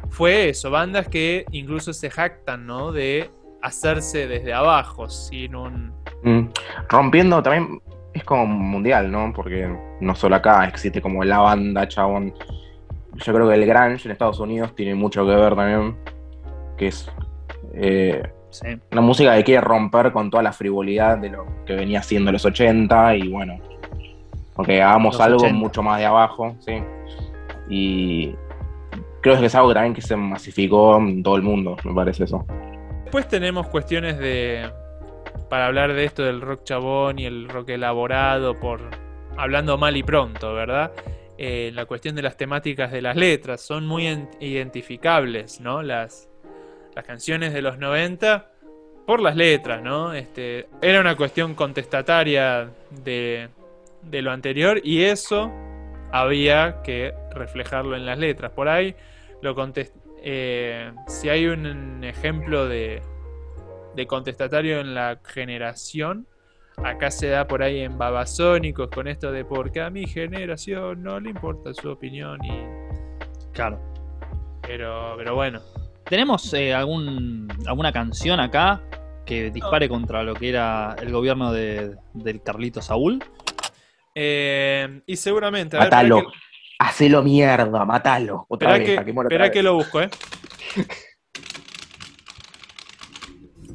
fue 0.09 0.49
eso, 0.49 0.71
bandas 0.71 1.07
que 1.07 1.45
incluso 1.51 1.93
se 1.93 2.09
jactan, 2.09 2.65
¿no? 2.65 2.91
De 2.91 3.29
hacerse 3.61 4.27
desde 4.27 4.53
abajo, 4.53 5.07
sin 5.07 5.53
un... 5.53 5.93
Mm. 6.23 6.49
Rompiendo 6.89 7.43
también 7.43 7.79
es 8.11 8.23
como 8.23 8.47
mundial, 8.47 9.11
¿no? 9.11 9.31
Porque 9.35 9.71
no 10.01 10.15
solo 10.15 10.37
acá 10.37 10.65
existe 10.65 10.99
como 10.99 11.23
la 11.23 11.41
banda, 11.41 11.87
chabón. 11.87 12.33
Yo 13.23 13.33
creo 13.35 13.47
que 13.47 13.53
el 13.53 13.67
grunge 13.67 14.07
en 14.07 14.11
Estados 14.13 14.39
Unidos 14.39 14.73
tiene 14.73 14.95
mucho 14.95 15.27
que 15.27 15.35
ver 15.35 15.55
también, 15.55 15.95
que 16.75 16.87
es 16.87 17.07
eh, 17.75 18.23
Sí. 18.51 18.67
una 18.91 19.01
música 19.01 19.35
que 19.37 19.43
quiere 19.43 19.61
romper 19.61 20.11
con 20.11 20.29
toda 20.31 20.41
la 20.43 20.51
frivolidad 20.51 21.17
de 21.19 21.29
lo 21.29 21.45
que 21.65 21.73
venía 21.75 22.01
siendo 22.01 22.31
los 22.31 22.43
80 22.45 23.15
y 23.15 23.27
bueno, 23.27 23.59
porque 24.55 24.81
hagamos 24.81 25.13
Los 25.15 25.21
algo 25.21 25.37
80. 25.37 25.55
mucho 25.57 25.83
más 25.83 25.99
de 25.99 26.05
abajo, 26.05 26.55
¿sí? 26.59 26.81
Y 27.69 28.33
creo 29.21 29.39
que 29.39 29.45
es 29.45 29.55
algo 29.55 29.73
también 29.73 29.93
que 29.93 30.01
se 30.01 30.15
masificó 30.15 30.97
en 30.97 31.21
todo 31.23 31.35
el 31.35 31.43
mundo, 31.43 31.77
me 31.83 31.93
parece 31.93 32.23
eso. 32.23 32.45
Después 33.03 33.27
tenemos 33.27 33.67
cuestiones 33.67 34.17
de... 34.17 34.69
Para 35.49 35.65
hablar 35.67 35.93
de 35.93 36.05
esto 36.05 36.23
del 36.23 36.41
rock 36.41 36.63
chabón 36.63 37.17
y 37.19 37.25
el 37.25 37.49
rock 37.49 37.69
elaborado, 37.69 38.59
por 38.59 38.81
hablando 39.37 39.77
mal 39.77 39.97
y 39.97 40.03
pronto, 40.03 40.53
¿verdad? 40.53 40.91
Eh, 41.37 41.71
la 41.73 41.85
cuestión 41.85 42.15
de 42.15 42.21
las 42.21 42.37
temáticas 42.37 42.91
de 42.91 43.01
las 43.01 43.15
letras 43.15 43.61
son 43.61 43.87
muy 43.87 44.05
en- 44.07 44.29
identificables, 44.39 45.59
¿no? 45.61 45.81
Las, 45.81 46.28
las 46.95 47.05
canciones 47.05 47.53
de 47.53 47.61
los 47.61 47.77
90 47.77 48.51
por 49.05 49.21
las 49.21 49.35
letras, 49.35 49.81
¿no? 49.81 50.13
Este, 50.13 50.67
era 50.81 50.99
una 51.01 51.15
cuestión 51.15 51.55
contestataria 51.55 52.69
de, 52.91 53.49
de 54.03 54.21
lo 54.21 54.31
anterior 54.31 54.79
y 54.83 55.03
eso 55.03 55.51
había 56.11 56.81
que 56.83 57.13
reflejarlo 57.31 57.95
en 57.95 58.05
las 58.05 58.17
letras. 58.17 58.51
Por 58.51 58.67
ahí, 58.69 58.95
lo 59.41 59.55
contest- 59.55 59.93
eh, 60.21 60.91
si 61.07 61.29
hay 61.29 61.47
un 61.47 62.03
ejemplo 62.03 62.67
de, 62.67 63.01
de 63.95 64.07
contestatario 64.07 64.79
en 64.79 64.93
la 64.93 65.19
generación, 65.25 66.27
acá 66.83 67.09
se 67.11 67.29
da 67.29 67.47
por 67.47 67.63
ahí 67.63 67.79
en 67.81 67.97
Babasónicos 67.97 68.89
con 68.89 69.07
esto 69.07 69.31
de 69.31 69.43
porque 69.45 69.81
a 69.81 69.89
mi 69.89 70.05
generación 70.07 71.03
no 71.03 71.19
le 71.19 71.29
importa 71.29 71.73
su 71.73 71.89
opinión 71.89 72.39
y... 72.43 72.51
Claro. 73.53 73.79
Pero, 74.61 75.15
pero 75.17 75.35
bueno. 75.35 75.61
¿Tenemos 76.09 76.51
eh, 76.55 76.73
algún, 76.73 77.47
alguna 77.67 77.91
canción 77.91 78.39
acá 78.39 78.81
que 79.25 79.51
dispare 79.51 79.87
contra 79.87 80.23
lo 80.23 80.33
que 80.33 80.49
era 80.49 80.95
el 80.99 81.11
gobierno 81.11 81.51
de, 81.53 81.95
del 82.13 82.41
Carlito 82.41 82.81
Saúl? 82.81 83.23
Eh, 84.15 85.01
y 85.05 85.15
seguramente... 85.15 85.77
a 85.77 85.81
ver, 85.81 85.87
Matalo. 85.89 86.17
espera 86.17 86.31
que- 86.33 86.49
Hacelo 86.81 87.21
mierda, 87.23 87.83
matalo. 87.83 88.45
Otra 88.47 88.71
vez, 88.71 88.85
que, 88.87 88.95
para 88.95 89.05
que 89.05 89.11
muera 89.13 89.27
otra 89.27 89.51
que 89.51 89.59
vez. 89.59 89.63
lo 89.65 89.73
busco, 89.75 90.01
¿eh? 90.01 90.09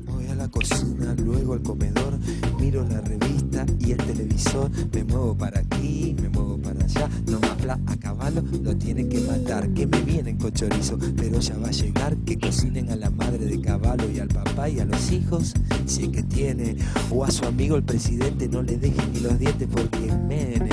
Voy 0.07 0.27
a 0.29 0.35
la 0.35 0.49
cocina, 0.49 1.15
luego 1.23 1.53
al 1.53 1.63
comedor, 1.63 2.15
miro 2.59 2.83
la 2.89 3.03
revista 3.03 3.67
y 3.79 3.93
el 3.93 3.99
televisor, 3.99 4.71
me 4.91 5.05
muevo 5.05 5.37
para 5.37 5.61
aquí, 5.61 6.17
me 6.19 6.31
muevo 6.31 6.57
para 6.63 6.64
allá, 6.85 7.09
no 7.27 7.41
me 7.41 7.49
habla 7.49 7.79
a 7.87 7.97
caballo, 7.97 8.43
lo 8.63 8.77
tienen 8.77 9.09
que 9.09 9.21
matar, 9.21 9.69
que 9.71 9.87
me 9.87 10.01
vienen 10.03 10.39
con 10.39 10.53
chorizo, 10.53 10.99
pero 11.17 11.41
ya 11.41 11.57
va 11.59 11.69
a 11.69 11.73
llegar, 11.73 12.17
que 12.19 12.39
cocinen 12.39 12.91
a 12.91 12.97
la 12.97 13.11
madre 13.11 13.45
de 13.45 13.61
caballo 13.61 14.09
y 14.11 14.21
al 14.21 14.29
papá 14.29 14.69
y 14.69 14.81
a 14.81 14.85
los 14.85 15.11
hijos, 15.11 15.55
si 15.87 16.05
es 16.05 16.09
que 16.11 16.23
tiene, 16.23 16.77
o 17.11 17.25
a 17.25 17.31
su 17.31 17.45
amigo 17.45 17.77
el 17.77 17.83
presidente 17.83 18.49
no 18.49 18.63
le 18.63 18.77
dejen 18.77 19.13
ni 19.13 19.21
los 19.21 19.39
dientes 19.39 19.69
porque 19.73 19.99
Menem, 20.29 20.69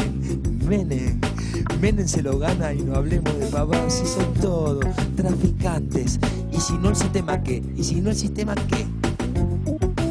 Menem, 0.67 1.19
Menem 1.79 2.07
se 2.07 2.21
lo 2.21 2.37
gana 2.37 2.73
y 2.73 2.81
no 2.81 2.95
hablemos 2.95 3.37
de 3.37 3.45
pavos, 3.47 3.93
si 3.93 4.05
son 4.05 4.33
todos 4.35 4.85
traficantes, 5.15 6.19
y 6.51 6.59
si 6.59 6.73
no 6.73 6.89
el 6.89 6.95
sistema 6.95 7.41
qué, 7.41 7.63
y 7.75 7.83
si 7.83 8.01
no 8.01 8.09
el 8.09 8.15
sistema 8.15 8.55
qué, 8.55 8.85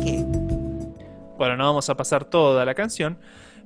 qué. 0.02 0.24
Bueno, 1.36 1.56
no 1.56 1.64
vamos 1.64 1.88
a 1.88 1.96
pasar 1.96 2.24
toda 2.24 2.64
la 2.64 2.74
canción, 2.74 3.18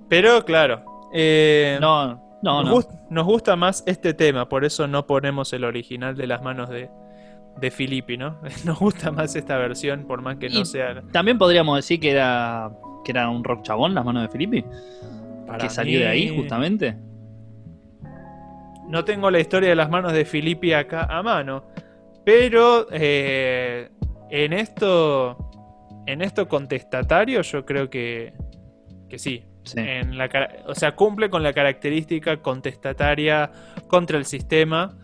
pero 0.09 0.45
claro, 0.45 0.85
eh, 1.17 1.79
No, 1.81 2.24
no, 2.45 2.63
nos, 2.63 2.71
no. 2.71 2.77
gust- 2.77 3.01
nos 3.11 3.25
gusta 3.27 3.57
más 3.57 3.83
este 3.87 4.15
tema, 4.15 4.49
por 4.49 4.65
eso 4.65 4.87
no 4.87 5.07
ponemos 5.07 5.53
el 5.53 5.65
original 5.65 6.15
de 6.17 6.27
las 6.29 6.43
manos 6.43 6.69
de, 6.71 6.89
de 7.61 7.71
Filippi, 7.71 8.17
¿no? 8.17 8.39
Nos 8.65 8.79
gusta 8.79 9.11
más 9.11 9.35
esta 9.35 9.57
versión, 9.59 10.07
por 10.07 10.23
más 10.23 10.37
que 10.37 10.49
no 10.49 10.65
sea... 10.65 11.03
También 11.13 11.39
podríamos 11.39 11.77
decir 11.77 11.99
que 12.01 12.11
era 12.13 12.71
que 13.05 13.13
era 13.13 13.29
un 13.29 13.45
rock 13.45 13.63
chabón 13.63 13.95
las 13.95 14.05
manos 14.05 14.23
de 14.23 14.29
Filippi, 14.29 14.65
para 15.47 15.59
que 15.59 15.69
salió 15.71 15.99
de 16.01 16.07
ahí 16.09 16.35
justamente. 16.35 16.97
No 18.89 19.05
tengo 19.05 19.31
la 19.31 19.41
historia 19.41 19.69
de 19.71 19.77
las 19.77 19.91
manos 19.91 20.13
de 20.13 20.25
Filippi 20.25 20.73
acá 20.73 21.05
a 21.11 21.23
mano, 21.23 21.65
pero 22.25 22.87
eh, 22.91 23.91
en 24.31 24.53
esto, 24.53 25.37
en 26.07 26.23
esto 26.23 26.49
contestatario, 26.49 27.43
yo 27.43 27.65
creo 27.65 27.89
que, 27.91 28.35
que 29.09 29.19
sí. 29.19 29.45
Sí. 29.65 29.81
En 29.81 30.17
la, 30.19 30.29
cara- 30.29 30.57
o 30.67 30.75
sea, 30.75 30.95
cumple 30.95 31.29
con 31.31 31.43
la 31.43 31.53
característica 31.53 32.37
contestataria 32.43 33.51
contra 33.89 34.19
el 34.19 34.25
sistema. 34.27 34.97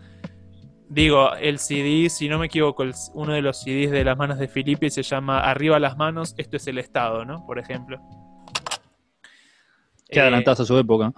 Digo, 0.87 1.33
el 1.35 1.57
CD, 1.59 2.09
si 2.09 2.27
no 2.29 2.37
me 2.39 2.45
equivoco, 2.47 2.83
el- 2.83 2.93
uno 3.13 3.33
de 3.33 3.41
los 3.41 3.61
CDs 3.61 3.91
de 3.91 4.03
las 4.03 4.17
manos 4.17 4.37
de 4.39 4.47
Filippi 4.47 4.89
se 4.89 5.03
llama 5.03 5.39
Arriba 5.39 5.79
las 5.79 5.97
manos, 5.97 6.35
esto 6.37 6.57
es 6.57 6.67
el 6.67 6.77
Estado, 6.77 7.25
¿no? 7.25 7.45
Por 7.45 7.59
ejemplo. 7.59 7.99
Que 10.09 10.19
Eh, 10.19 10.21
adelantados 10.21 10.59
a 10.61 10.65
su 10.65 10.77
época. 10.77 11.11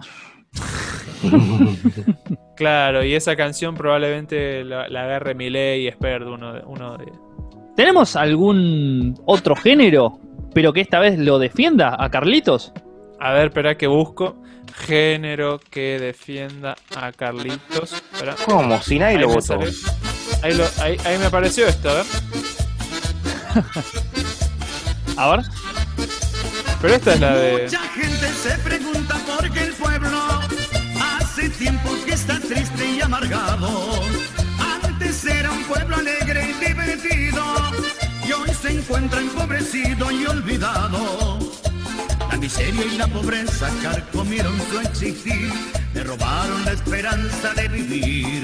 Claro, 2.56 3.04
y 3.04 3.14
esa 3.16 3.36
canción 3.36 3.76
probablemente 3.76 4.64
la, 4.64 4.88
la 4.88 5.04
agarre 5.04 5.34
Miley 5.34 5.88
y 5.88 5.92
Sperd, 5.92 6.28
uno 6.28 6.54
de, 6.54 6.62
uno 6.66 6.98
de. 6.98 7.12
¿Tenemos 7.76 8.16
algún 8.16 9.16
otro 9.26 9.56
género, 9.56 10.20
pero 10.54 10.72
que 10.72 10.82
esta 10.82 11.00
vez 11.00 11.18
lo 11.18 11.40
defienda 11.40 11.96
a 11.98 12.10
Carlitos? 12.12 12.72
A 13.20 13.32
ver, 13.32 13.48
espera 13.48 13.78
que 13.78 13.88
busco. 13.88 14.36
Género 14.86 15.60
que 15.70 16.00
defienda 16.00 16.76
a 16.96 17.12
Carlitos. 17.12 17.94
Espera. 17.94 18.36
¿Cómo? 18.46 18.82
Si 18.82 18.98
nadie 18.98 19.16
Ahí 19.18 19.22
lo 19.22 19.30
votó. 19.30 19.60
Ahí, 20.42 20.54
lo- 20.56 20.68
ahí- 20.82 20.98
ahí 21.06 21.18
me 21.20 21.26
apareció 21.26 21.68
esto, 21.68 21.90
a 21.90 21.94
ver. 21.94 22.06
A 25.16 25.30
ver. 25.36 25.46
Pero 26.82 26.96
esta 26.96 27.14
es 27.14 27.20
la 27.20 27.36
de. 27.36 27.64
Mucha 27.64 27.80
gente 27.90 28.28
se 28.34 28.58
pregunta 28.64 29.16
por 29.28 29.52
qué 29.52 29.64
el 29.66 29.74
pueblo 29.74 30.20
hace 31.20 31.50
tiempo 31.50 31.92
que 32.04 32.14
está 32.14 32.40
triste 32.40 32.84
y 32.98 33.00
amargado. 33.02 33.92
Antes 34.84 35.24
era 35.26 35.52
un 35.52 35.64
pueblo 35.66 35.98
alegre 35.98 36.50
y 36.50 36.66
divertido 36.66 37.44
y 38.28 38.32
hoy 38.32 38.50
se 38.60 38.72
encuentra 38.72 39.20
empobrecido 39.22 40.10
y 40.12 40.26
olvidado. 40.26 41.38
Miseria 42.44 42.84
y 42.84 42.98
la 42.98 43.08
pobreza 43.08 43.70
carcomieron 43.82 44.54
su 44.70 44.78
existir, 44.82 45.50
le 45.94 46.04
robaron 46.04 46.66
la 46.66 46.74
esperanza 46.74 47.54
de 47.54 47.70
vivir. 47.70 48.44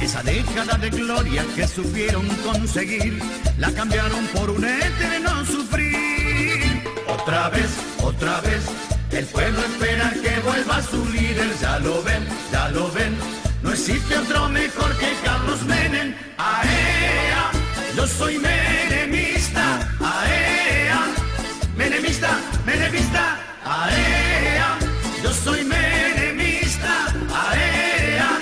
Esa 0.00 0.22
década 0.22 0.78
de 0.78 0.90
gloria 0.90 1.44
que 1.56 1.66
supieron 1.66 2.24
conseguir, 2.44 3.20
la 3.58 3.72
cambiaron 3.72 4.24
por 4.28 4.50
un 4.50 4.64
eterno 4.64 5.44
sufrir. 5.46 6.80
Otra 7.08 7.48
vez, 7.48 7.70
otra 8.04 8.40
vez, 8.42 8.62
el 9.10 9.24
pueblo 9.26 9.58
espera 9.64 10.12
que 10.22 10.40
vuelva 10.48 10.80
su 10.80 11.04
líder, 11.06 11.58
ya 11.60 11.80
lo 11.80 12.04
ven, 12.04 12.24
ya 12.52 12.68
lo 12.68 12.88
ven. 12.92 13.16
No 13.64 13.72
existe 13.72 14.16
otro 14.16 14.48
mejor 14.48 14.96
que 14.98 15.12
Carlos 15.24 15.60
Menem. 15.64 16.14
¡Aea! 16.38 17.50
Yo 17.96 18.06
soy 18.06 18.38
menemista. 18.38 19.92
¡Aea! 19.98 20.45
¡Aea! 23.78 24.78
Yo 25.22 25.30
soy 25.30 25.62
menemista. 25.64 27.06
¡Aea! 27.34 28.38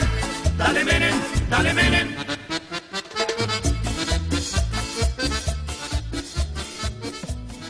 Dale 0.57 0.85
Menem, 0.85 1.15
dale 1.51 1.75
Menem. 1.75 2.09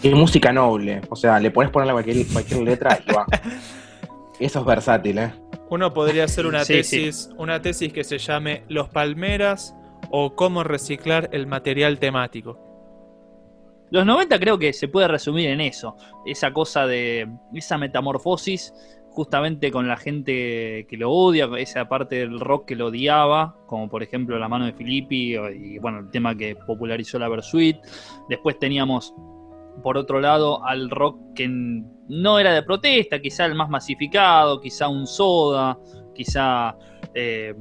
Es 0.02 0.12
música 0.12 0.52
noble. 0.52 1.00
O 1.08 1.16
sea, 1.16 1.40
le 1.40 1.50
pones 1.50 1.70
ponerle 1.72 1.92
cualquier, 1.94 2.26
cualquier 2.26 2.60
letra 2.60 2.98
y 3.06 3.12
va. 3.12 3.26
Eso 4.38 4.60
es 4.60 4.66
versátil, 4.66 5.18
¿eh? 5.18 5.32
Uno 5.70 5.94
podría 5.94 6.24
hacer 6.24 6.46
una 6.46 6.64
Sí, 6.64 6.82
sí. 6.84 6.96
tesis, 6.98 7.30
una 7.38 7.62
tesis 7.62 7.92
que 7.92 8.04
se 8.04 8.18
llame 8.18 8.64
Los 8.68 8.90
Palmeras 8.90 9.74
o 10.10 10.36
cómo 10.36 10.64
reciclar 10.64 11.30
el 11.32 11.46
material 11.46 11.98
temático. 11.98 12.73
Los 13.90 14.06
90 14.06 14.38
creo 14.40 14.58
que 14.58 14.72
se 14.72 14.88
puede 14.88 15.08
resumir 15.08 15.50
en 15.50 15.60
eso. 15.60 15.96
Esa 16.26 16.52
cosa 16.52 16.86
de. 16.86 17.28
esa 17.54 17.78
metamorfosis 17.78 18.72
justamente 19.14 19.70
con 19.70 19.86
la 19.86 19.96
gente 19.96 20.86
que 20.88 20.96
lo 20.96 21.08
odia, 21.12 21.48
esa 21.56 21.88
parte 21.88 22.16
del 22.16 22.40
rock 22.40 22.66
que 22.66 22.74
lo 22.74 22.86
odiaba, 22.86 23.54
como 23.68 23.88
por 23.88 24.02
ejemplo 24.02 24.36
La 24.40 24.48
mano 24.48 24.66
de 24.66 24.72
Filippi 24.72 25.36
y 25.36 25.78
bueno, 25.78 26.00
el 26.00 26.10
tema 26.10 26.34
que 26.36 26.56
popularizó 26.56 27.20
la 27.20 27.28
Versuit. 27.28 27.76
Después 28.28 28.58
teníamos 28.58 29.14
por 29.84 29.96
otro 29.96 30.20
lado 30.20 30.64
al 30.64 30.90
rock 30.90 31.34
que 31.34 31.48
no 31.48 32.38
era 32.40 32.52
de 32.52 32.64
protesta, 32.64 33.20
quizá 33.20 33.46
el 33.46 33.54
más 33.54 33.70
masificado, 33.70 34.60
quizá 34.60 34.88
un 34.88 35.06
soda, 35.06 35.78
quizá 36.12 36.76
eh, 37.14 37.54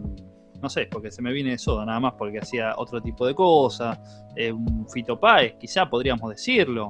no 0.63 0.69
sé, 0.69 0.87
porque 0.89 1.11
se 1.11 1.21
me 1.21 1.33
viene 1.33 1.51
de 1.51 1.57
soda 1.57 1.85
nada 1.85 1.99
más 1.99 2.13
porque 2.17 2.39
hacía 2.39 2.73
otro 2.77 3.01
tipo 3.01 3.27
de 3.27 3.35
cosas, 3.35 3.99
eh, 4.37 4.49
un 4.49 4.87
Fito 4.89 5.19
Páez, 5.19 5.55
quizá 5.59 5.89
podríamos 5.89 6.29
decirlo. 6.29 6.89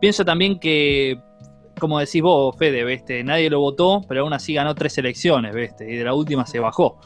Pienso 0.00 0.24
también 0.24 0.58
que, 0.58 1.20
como 1.78 1.98
decís 1.98 2.22
vos, 2.22 2.56
Fede, 2.56 2.84
¿viste? 2.84 3.22
nadie 3.22 3.50
lo 3.50 3.60
votó, 3.60 4.00
pero 4.08 4.22
aún 4.22 4.32
así 4.32 4.54
ganó 4.54 4.74
tres 4.74 4.96
elecciones, 4.96 5.54
¿viste? 5.54 5.92
y 5.92 5.96
de 5.96 6.04
la 6.04 6.14
última 6.14 6.46
se 6.46 6.58
bajó. 6.58 6.98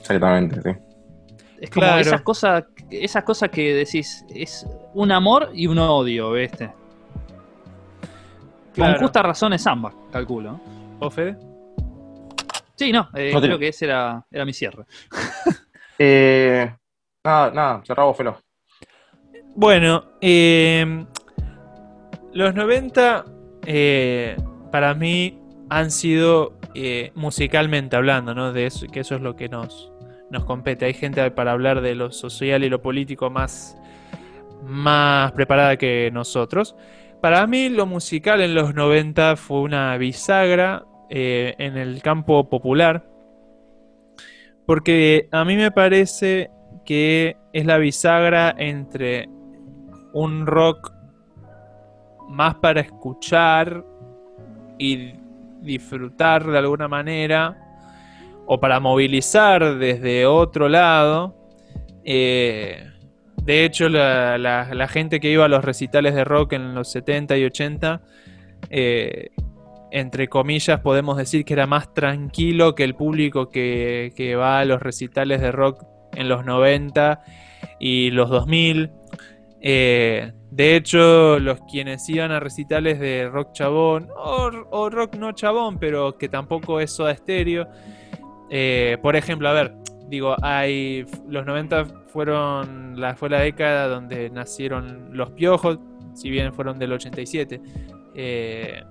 Exactamente, 0.00 0.62
sí. 0.62 0.70
Es 1.60 1.70
como 1.70 1.86
Claro. 1.86 2.00
esas 2.00 2.20
cosas, 2.22 2.64
esas 2.90 3.24
cosas 3.24 3.48
que 3.50 3.74
decís, 3.74 4.24
es 4.32 4.66
un 4.92 5.10
amor 5.10 5.50
y 5.52 5.66
un 5.66 5.78
odio, 5.78 6.30
¿viste? 6.30 6.70
Claro. 8.72 8.94
Con 8.94 9.02
justa 9.02 9.22
razón 9.22 9.52
es 9.52 9.66
ambas, 9.66 9.94
calculo. 10.12 10.60
¿Vos, 11.00 11.12
Fede? 11.12 11.36
Sí, 12.76 12.92
no, 12.92 13.08
eh, 13.14 13.30
No 13.32 13.40
creo 13.40 13.58
que 13.58 13.68
ese 13.68 13.86
era, 13.86 14.24
era 14.30 14.44
mi 14.44 14.52
cierre. 14.52 14.84
Eh, 15.96 16.74
nada, 17.24 17.52
nada, 17.52 17.82
cerramos 17.86 18.16
Felo. 18.16 18.36
Bueno, 19.54 20.04
eh, 20.20 21.06
los 22.32 22.52
90 22.52 23.24
eh, 23.64 24.36
para 24.72 24.94
mí 24.94 25.38
han 25.70 25.92
sido 25.92 26.58
eh, 26.74 27.12
musicalmente 27.14 27.94
hablando, 27.94 28.34
¿no? 28.34 28.52
De 28.52 28.66
eso, 28.66 28.88
que 28.88 29.00
eso 29.00 29.14
es 29.14 29.20
lo 29.20 29.36
que 29.36 29.48
nos, 29.48 29.92
nos 30.30 30.44
compete. 30.44 30.86
Hay 30.86 30.94
gente 30.94 31.30
para 31.30 31.52
hablar 31.52 31.80
de 31.80 31.94
lo 31.94 32.10
social 32.10 32.64
y 32.64 32.68
lo 32.68 32.82
político 32.82 33.30
más, 33.30 33.76
más 34.64 35.30
preparada 35.32 35.76
que 35.76 36.10
nosotros. 36.12 36.74
Para 37.22 37.46
mí 37.46 37.68
lo 37.68 37.86
musical 37.86 38.40
en 38.40 38.54
los 38.54 38.74
90 38.74 39.36
fue 39.36 39.60
una 39.60 39.96
bisagra 39.96 40.84
eh, 41.08 41.54
en 41.58 41.76
el 41.76 42.02
campo 42.02 42.48
popular. 42.48 43.04
Porque 44.66 45.28
a 45.30 45.44
mí 45.44 45.56
me 45.56 45.70
parece 45.70 46.50
que 46.84 47.36
es 47.52 47.66
la 47.66 47.78
bisagra 47.78 48.54
entre 48.56 49.28
un 50.12 50.46
rock 50.46 50.92
más 52.28 52.54
para 52.56 52.80
escuchar 52.80 53.84
y 54.78 55.14
disfrutar 55.60 56.46
de 56.46 56.58
alguna 56.58 56.88
manera 56.88 57.56
o 58.46 58.60
para 58.60 58.80
movilizar 58.80 59.76
desde 59.76 60.26
otro 60.26 60.68
lado. 60.68 61.34
Eh, 62.04 62.90
de 63.42 63.64
hecho, 63.64 63.88
la, 63.88 64.88
gente 64.90 65.20
que 65.20 65.30
iba 65.30 65.44
a 65.44 65.48
los 65.48 65.64
recitales 65.64 66.14
de 66.14 66.24
rock 66.24 66.54
en 66.54 66.74
los 66.74 66.90
70 66.90 67.36
y 67.36 67.44
80, 67.44 68.02
eh, 68.70 69.30
entre 69.94 70.26
comillas, 70.26 70.80
podemos 70.80 71.16
decir 71.16 71.44
que 71.44 71.52
era 71.52 71.68
más 71.68 71.94
tranquilo 71.94 72.74
que 72.74 72.82
el 72.82 72.96
público 72.96 73.48
que, 73.48 74.36
va 74.36 74.58
a 74.58 74.64
los 74.64 74.82
recitales 74.82 75.40
de 75.40 75.52
rock 75.52 75.84
en 76.14 76.28
los 76.28 76.44
90 76.44 77.22
y 77.78 78.10
los 78.10 78.28
2000. 78.28 78.90
Eh, 79.60 80.32
de 80.50 80.74
hecho, 80.74 81.38
los 81.38 81.60
quienes 81.70 82.08
iban 82.08 82.32
a 82.32 82.40
recitales 82.40 82.98
de 82.98 83.28
rock 83.28 83.52
chabón, 83.52 84.08
o, 84.16 84.50
o 84.72 84.90
rock 84.90 85.14
no 85.14 85.30
chabón, 85.30 85.78
pero 85.78 86.18
que 86.18 86.28
tampoco 86.28 86.80
es 86.80 86.90
soda 86.90 87.12
estéreo. 87.12 87.68
eh, 88.50 88.98
por 89.00 89.14
ejemplo, 89.14 89.48
a 89.48 89.52
ver, 89.52 89.76
digo, 90.08 90.34
hay. 90.42 91.06
Los 91.28 91.46
90 91.46 91.84
fueron 92.08 93.00
la, 93.00 93.14
fue 93.14 93.30
la 93.30 93.38
década 93.38 93.86
donde 93.86 94.28
nacieron 94.28 95.16
los 95.16 95.30
piojos, 95.30 95.78
si 96.14 96.30
bien 96.30 96.52
fueron 96.52 96.80
del 96.80 96.94
87. 96.94 97.60
eh, 98.16 98.82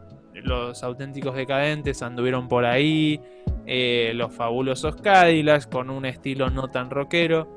los 0.43 0.83
auténticos 0.83 1.35
decadentes 1.35 2.01
anduvieron 2.03 2.47
por 2.47 2.65
ahí. 2.65 3.19
eh, 3.65 4.11
los 4.15 4.33
fabulosos 4.33 4.97
Cadillacs 4.97 5.67
con 5.67 5.89
un 5.89 6.05
estilo 6.05 6.49
no 6.49 6.67
tan 6.69 6.89
rockero. 6.89 7.47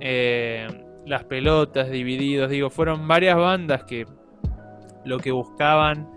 eh, 0.00 0.66
las 1.06 1.24
pelotas, 1.24 1.90
divididos, 1.90 2.50
digo, 2.50 2.70
fueron 2.70 3.06
varias 3.08 3.36
bandas 3.36 3.84
que 3.84 4.06
lo 5.04 5.18
que 5.18 5.30
buscaban 5.32 6.08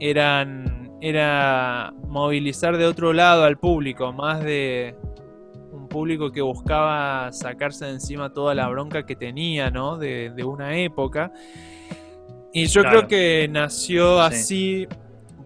eran 0.00 0.92
era 1.00 1.92
movilizar 2.08 2.76
de 2.76 2.86
otro 2.86 3.12
lado 3.12 3.44
al 3.44 3.58
público, 3.58 4.12
más 4.12 4.42
de 4.44 4.94
un 5.72 5.88
público 5.88 6.30
que 6.30 6.40
buscaba 6.40 7.30
sacarse 7.32 7.86
de 7.86 7.92
encima 7.92 8.32
toda 8.32 8.54
la 8.54 8.68
bronca 8.68 9.04
que 9.04 9.16
tenía, 9.16 9.70
¿no? 9.70 9.98
De, 9.98 10.30
de 10.30 10.44
una 10.44 10.76
época. 10.78 11.32
Y 12.52 12.66
yo 12.66 12.82
Claro. 12.82 12.98
creo 12.98 13.08
que 13.08 13.48
nació 13.50 14.18
Sí. 14.30 14.86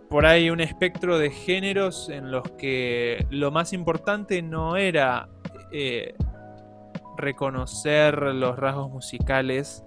Por 0.08 0.26
ahí 0.26 0.50
un 0.50 0.60
espectro 0.60 1.18
de 1.18 1.30
géneros 1.30 2.08
en 2.08 2.30
los 2.30 2.48
que 2.52 3.26
lo 3.30 3.50
más 3.50 3.72
importante 3.72 4.40
no 4.42 4.76
era 4.76 5.28
eh, 5.72 6.14
reconocer 7.16 8.22
los 8.22 8.56
rasgos 8.56 8.90
musicales 8.90 9.84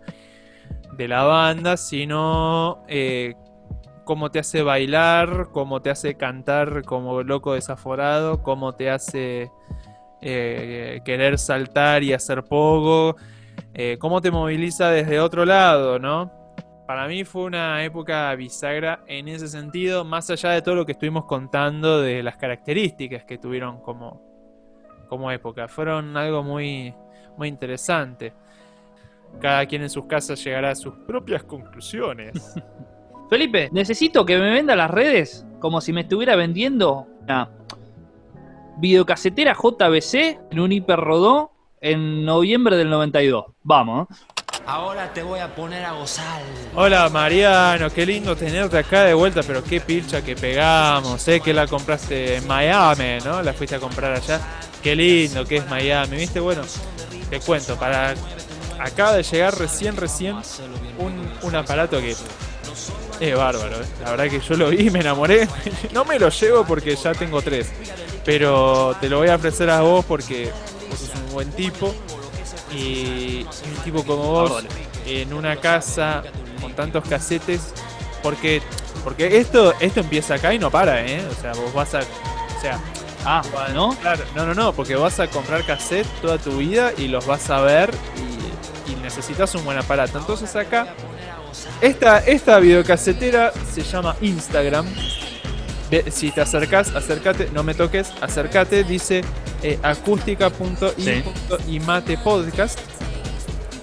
de 0.97 1.07
la 1.07 1.23
banda, 1.23 1.77
sino 1.77 2.83
eh, 2.87 3.35
cómo 4.03 4.29
te 4.31 4.39
hace 4.39 4.61
bailar, 4.61 5.49
cómo 5.51 5.81
te 5.81 5.89
hace 5.89 6.15
cantar 6.15 6.83
como 6.83 7.23
loco 7.23 7.53
desaforado, 7.53 8.43
cómo 8.43 8.73
te 8.73 8.89
hace 8.89 9.51
eh, 10.21 10.99
querer 11.05 11.37
saltar 11.37 12.03
y 12.03 12.13
hacer 12.13 12.43
pogo, 12.43 13.15
cómo 13.99 14.19
te 14.19 14.31
moviliza 14.31 14.89
desde 14.89 15.21
otro 15.21 15.45
lado, 15.45 15.99
¿no? 15.99 16.38
Para 16.89 17.07
mí 17.07 17.23
fue 17.23 17.43
una 17.43 17.83
época 17.83 18.33
bisagra 18.33 19.03
en 19.05 19.27
ese 19.27 19.47
sentido, 19.47 20.03
más 20.03 20.27
allá 20.31 20.49
de 20.49 20.63
todo 20.63 20.73
lo 20.73 20.87
que 20.87 20.93
estuvimos 20.93 21.25
contando 21.25 22.01
de 22.01 22.23
las 22.23 22.35
características 22.37 23.25
que 23.25 23.37
tuvieron 23.37 23.79
como, 23.79 24.19
como 25.07 25.29
época. 25.29 25.67
Fueron 25.67 26.17
algo 26.17 26.41
muy, 26.41 26.91
muy 27.37 27.47
interesante. 27.47 28.33
Cada 29.39 29.67
quien 29.67 29.83
en 29.83 29.91
sus 29.91 30.05
casas 30.05 30.43
llegará 30.43 30.71
a 30.71 30.75
sus 30.75 30.95
propias 31.05 31.43
conclusiones. 31.43 32.55
Felipe, 33.29 33.69
necesito 33.71 34.25
que 34.25 34.39
me 34.39 34.49
venda 34.49 34.75
las 34.75 34.89
redes 34.89 35.45
como 35.59 35.81
si 35.81 35.93
me 35.93 36.01
estuviera 36.01 36.35
vendiendo 36.35 37.05
una 37.21 37.51
videocasetera 38.79 39.53
JBC 39.53 40.39
en 40.49 40.59
un 40.59 40.71
hiperrodó 40.71 41.51
en 41.81 42.25
noviembre 42.25 42.77
del 42.77 42.89
92. 42.89 43.45
Vamos. 43.61 44.07
¿eh? 44.09 44.38
Ahora 44.69 45.11
te 45.11 45.23
voy 45.23 45.39
a 45.39 45.55
poner 45.55 45.83
a 45.83 45.93
gozar. 45.93 46.43
Hola 46.75 47.09
Mariano, 47.09 47.89
qué 47.89 48.05
lindo 48.05 48.35
tenerte 48.35 48.77
acá 48.77 49.03
de 49.03 49.15
vuelta, 49.15 49.41
pero 49.41 49.63
qué 49.63 49.81
pilcha 49.81 50.21
que 50.21 50.35
pegamos, 50.35 51.19
sé 51.23 51.39
que 51.39 51.55
la 51.55 51.65
compraste 51.65 52.35
en 52.35 52.45
Miami, 52.45 53.17
¿no? 53.25 53.41
La 53.41 53.51
fuiste 53.51 53.77
a 53.77 53.79
comprar 53.79 54.13
allá. 54.13 54.39
Qué 54.83 54.95
lindo 54.95 55.43
que 55.43 55.55
es 55.55 55.67
Miami, 55.67 56.17
¿viste? 56.17 56.39
Bueno, 56.39 56.61
te 57.31 57.39
cuento, 57.39 57.77
para 57.79 58.13
acaba 58.79 59.13
de 59.13 59.23
llegar 59.23 59.57
recién, 59.57 59.97
recién 59.97 60.35
un, 60.99 61.33
un 61.41 61.55
aparato 61.55 61.99
que 61.99 62.11
es 62.11 63.35
bárbaro, 63.35 63.81
¿eh? 63.81 63.85
La 64.03 64.11
verdad 64.11 64.29
que 64.29 64.39
yo 64.39 64.55
lo 64.55 64.69
vi 64.69 64.91
me 64.91 64.99
enamoré. 64.99 65.47
No 65.93 66.05
me 66.05 66.19
lo 66.19 66.29
llevo 66.29 66.63
porque 66.63 66.95
ya 66.95 67.15
tengo 67.15 67.41
tres, 67.41 67.71
pero 68.23 68.95
te 69.01 69.09
lo 69.09 69.17
voy 69.17 69.29
a 69.29 69.35
ofrecer 69.35 69.71
a 69.71 69.81
vos 69.81 70.05
porque 70.05 70.51
vos 70.91 70.99
sos 70.99 71.09
un 71.15 71.33
buen 71.33 71.51
tipo 71.53 71.91
y 72.71 73.45
un 73.65 73.83
tipo 73.83 74.03
como 74.03 74.23
vos 74.23 74.63
en 75.05 75.33
una 75.33 75.55
casa 75.55 76.23
con 76.61 76.73
tantos 76.73 77.03
casetes 77.07 77.73
porque 78.21 78.61
porque 79.03 79.37
esto 79.37 79.73
esto 79.79 80.01
empieza 80.01 80.35
acá 80.35 80.53
y 80.53 80.59
no 80.59 80.69
para 80.69 81.05
eh 81.05 81.25
o 81.25 81.41
sea 81.41 81.53
vos 81.53 81.73
vas 81.73 81.95
a 81.95 81.99
o 81.99 82.61
sea 82.61 82.79
ah 83.25 83.41
no 83.73 83.95
claro 84.01 84.23
no 84.35 84.45
no 84.45 84.53
no 84.53 84.73
porque 84.73 84.95
vas 84.95 85.19
a 85.19 85.27
comprar 85.27 85.65
cassette 85.65 86.07
toda 86.21 86.37
tu 86.37 86.57
vida 86.57 86.91
y 86.97 87.07
los 87.07 87.25
vas 87.25 87.49
a 87.49 87.61
ver 87.61 87.91
y, 88.17 88.91
y 88.91 88.95
necesitas 88.95 89.53
un 89.55 89.65
buen 89.65 89.77
aparato. 89.77 90.19
Entonces 90.19 90.55
acá 90.55 90.87
esta 91.81 92.19
esta 92.19 92.59
videocasetera 92.59 93.53
se 93.73 93.81
llama 93.81 94.15
Instagram. 94.21 94.85
Si 96.11 96.29
te 96.29 96.41
acercas, 96.41 96.95
acércate, 96.95 97.49
no 97.51 97.63
me 97.63 97.73
toques, 97.73 98.11
acércate, 98.21 98.83
dice 98.83 99.23
eh, 99.63 99.79
acústica.i.imate 99.81 102.17
podcast. 102.17 102.79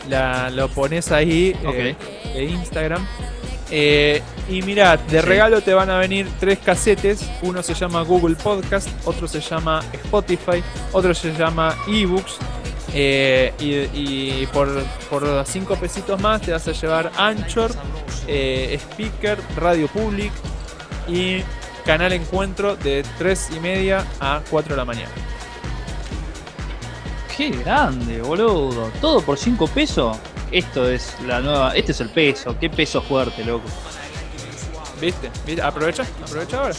La, 0.09 0.51
lo 0.51 0.69
pones 0.69 1.11
ahí 1.13 1.57
eh, 1.73 1.95
de 2.35 2.45
Instagram. 2.45 3.07
Eh, 3.71 4.23
y 4.49 4.63
mira, 4.63 4.97
de 4.97 5.23
regalo 5.23 5.61
te 5.61 5.75
van 5.75 5.91
a 5.91 5.99
venir 5.99 6.29
tres 6.39 6.59
casetes. 6.59 7.29
Uno 7.43 7.63
se 7.63 7.75
llama 7.75 8.03
Google 8.03 8.37
Podcast, 8.37 8.89
otro 9.05 9.27
se 9.27 9.41
llama 9.41 9.83
Spotify, 9.93 10.63
otro 10.93 11.15
se 11.15 11.33
llama 11.35 11.75
eBooks. 11.89 12.37
Eh, 12.95 13.53
y, 13.59 14.43
y 14.43 14.47
por, 14.53 14.69
por 15.11 15.45
cinco 15.47 15.77
pesitos 15.77 16.21
más 16.21 16.41
te 16.41 16.53
vas 16.53 16.67
a 16.67 16.73
llevar 16.73 17.11
Anchor, 17.17 17.71
eh, 18.27 18.79
Speaker, 18.81 19.39
Radio 19.57 19.89
Public 19.89 20.33
y 21.09 21.43
Canal 21.85 22.13
Encuentro 22.13 22.77
de 22.77 23.05
3 23.19 23.51
y 23.57 23.61
media 23.61 24.05
a 24.21 24.41
4 24.51 24.75
de 24.75 24.77
la 24.77 24.85
mañana. 24.85 25.11
Qué 27.37 27.51
grande, 27.51 28.23
boludo. 28.23 28.91
Todo 29.01 29.21
por 29.21 29.37
5 29.37 29.67
pesos. 29.69 30.17
Esto 30.51 30.89
es 30.89 31.17
la 31.27 31.41
nueva. 31.41 31.75
Este 31.75 31.93
es 31.93 32.01
el 32.01 32.09
peso. 32.09 32.57
Qué 32.59 32.71
peso 32.71 33.03
fuerte, 33.03 33.45
loco. 33.45 33.65
¿Viste? 35.01 35.31
Aprovecha, 35.63 36.05
aprovecha 36.25 36.59
ahora. 36.63 36.75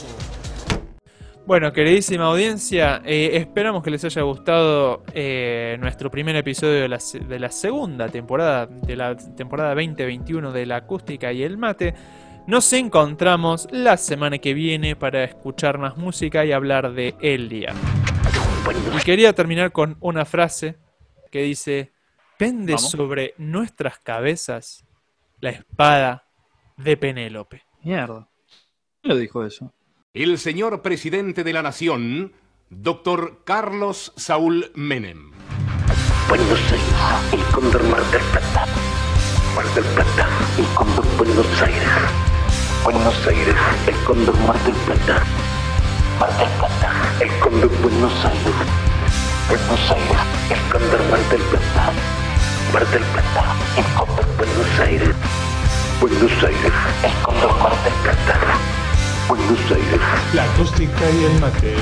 Bueno, 1.46 1.72
queridísima 1.72 2.26
audiencia, 2.26 3.02
eh, 3.06 3.30
esperamos 3.36 3.82
que 3.82 3.90
les 3.90 4.04
haya 4.04 4.22
gustado 4.24 5.04
eh, 5.14 5.78
nuestro 5.80 6.12
primer 6.12 6.36
episodio 6.36 6.82
de 6.82 6.90
la, 6.90 7.00
se- 7.00 7.20
de 7.22 7.40
la 7.40 7.50
segunda 7.52 8.10
temporada, 8.10 8.66
de 8.66 8.98
la 8.98 9.16
temporada 9.16 9.70
2021 9.74 10.52
de 10.52 10.66
la 10.66 10.76
acústica 10.78 11.32
y 11.32 11.44
el 11.44 11.58
mate. 11.58 11.94
Nos 12.48 12.74
encontramos 12.74 13.66
la 13.72 13.96
semana 13.96 14.40
que 14.40 14.54
viene 14.54 14.98
para 14.98 15.24
escuchar 15.24 15.78
más 15.78 15.96
música 15.96 16.44
y 16.44 16.52
hablar 16.52 16.92
de 16.94 17.16
El 17.22 17.48
Día. 17.48 17.74
Y 18.96 19.04
quería 19.04 19.34
terminar 19.34 19.72
con 19.72 19.98
una 20.00 20.26
frase 20.26 20.78
que 21.32 21.44
dice, 21.44 21.94
pende 22.38 22.74
Vamos. 22.74 22.90
sobre 22.90 23.34
nuestras 23.38 24.00
cabezas 24.00 24.86
la 25.40 25.50
espada 25.52 26.28
de 26.78 26.98
Penélope. 26.98 27.64
Mierda. 27.84 28.30
¿Quién 29.02 29.14
lo 29.14 29.18
dijo 29.18 29.44
eso? 29.46 29.74
El 30.14 30.38
señor 30.40 30.82
presidente 30.82 31.44
de 31.44 31.54
la 31.54 31.62
nación, 31.62 32.34
doctor 32.70 33.44
Carlos 33.46 34.14
Saúl 34.16 34.72
Menem. 34.74 35.32
Buenos 36.28 36.60
Aires, 36.72 37.34
el 37.34 37.44
Cóndor 37.54 37.84
Mar 37.84 38.04
del 38.12 38.22
Plata. 38.22 38.66
Mar 39.56 39.66
del 39.76 39.84
Plata, 39.86 40.30
el 40.58 40.66
Cóndor 40.76 41.06
Buenos 41.18 41.62
Aires. 41.62 41.88
Buenos 42.84 43.28
Aires, 43.28 43.56
el 43.88 43.96
Cóndor 44.06 44.38
Mar 44.40 44.60
del 44.64 44.76
Plata. 44.76 45.24
Mar 46.20 46.36
del 46.38 46.50
Plata, 46.58 46.92
el 47.20 47.30
Cóndor 47.40 47.70
Buenos 47.82 48.14
Aires. 48.26 48.56
Buenos 49.48 49.92
Aires, 49.92 50.18
el 50.50 50.72
Cóndor 50.72 51.04
Mar 51.12 51.20
del 51.30 51.42
Plata. 51.42 51.94
Mar 52.74 52.88
del 52.88 53.04
Plata, 53.04 53.44
el 53.78 53.86
Cóndor 53.94 54.26
Buenos 54.38 54.80
Aires. 54.80 55.16
Buenos 56.02 56.44
Aires, 56.44 56.74
el 57.04 57.14
Cóndor 57.22 57.58
Mar 57.60 57.74
del 57.84 57.94
Plata. 58.02 58.40
Buenos 59.28 59.60
Aires. 59.72 60.02
La 60.34 60.44
acústica 60.44 61.10
y 61.12 61.24
el 61.26 61.40
mate. 61.40 61.76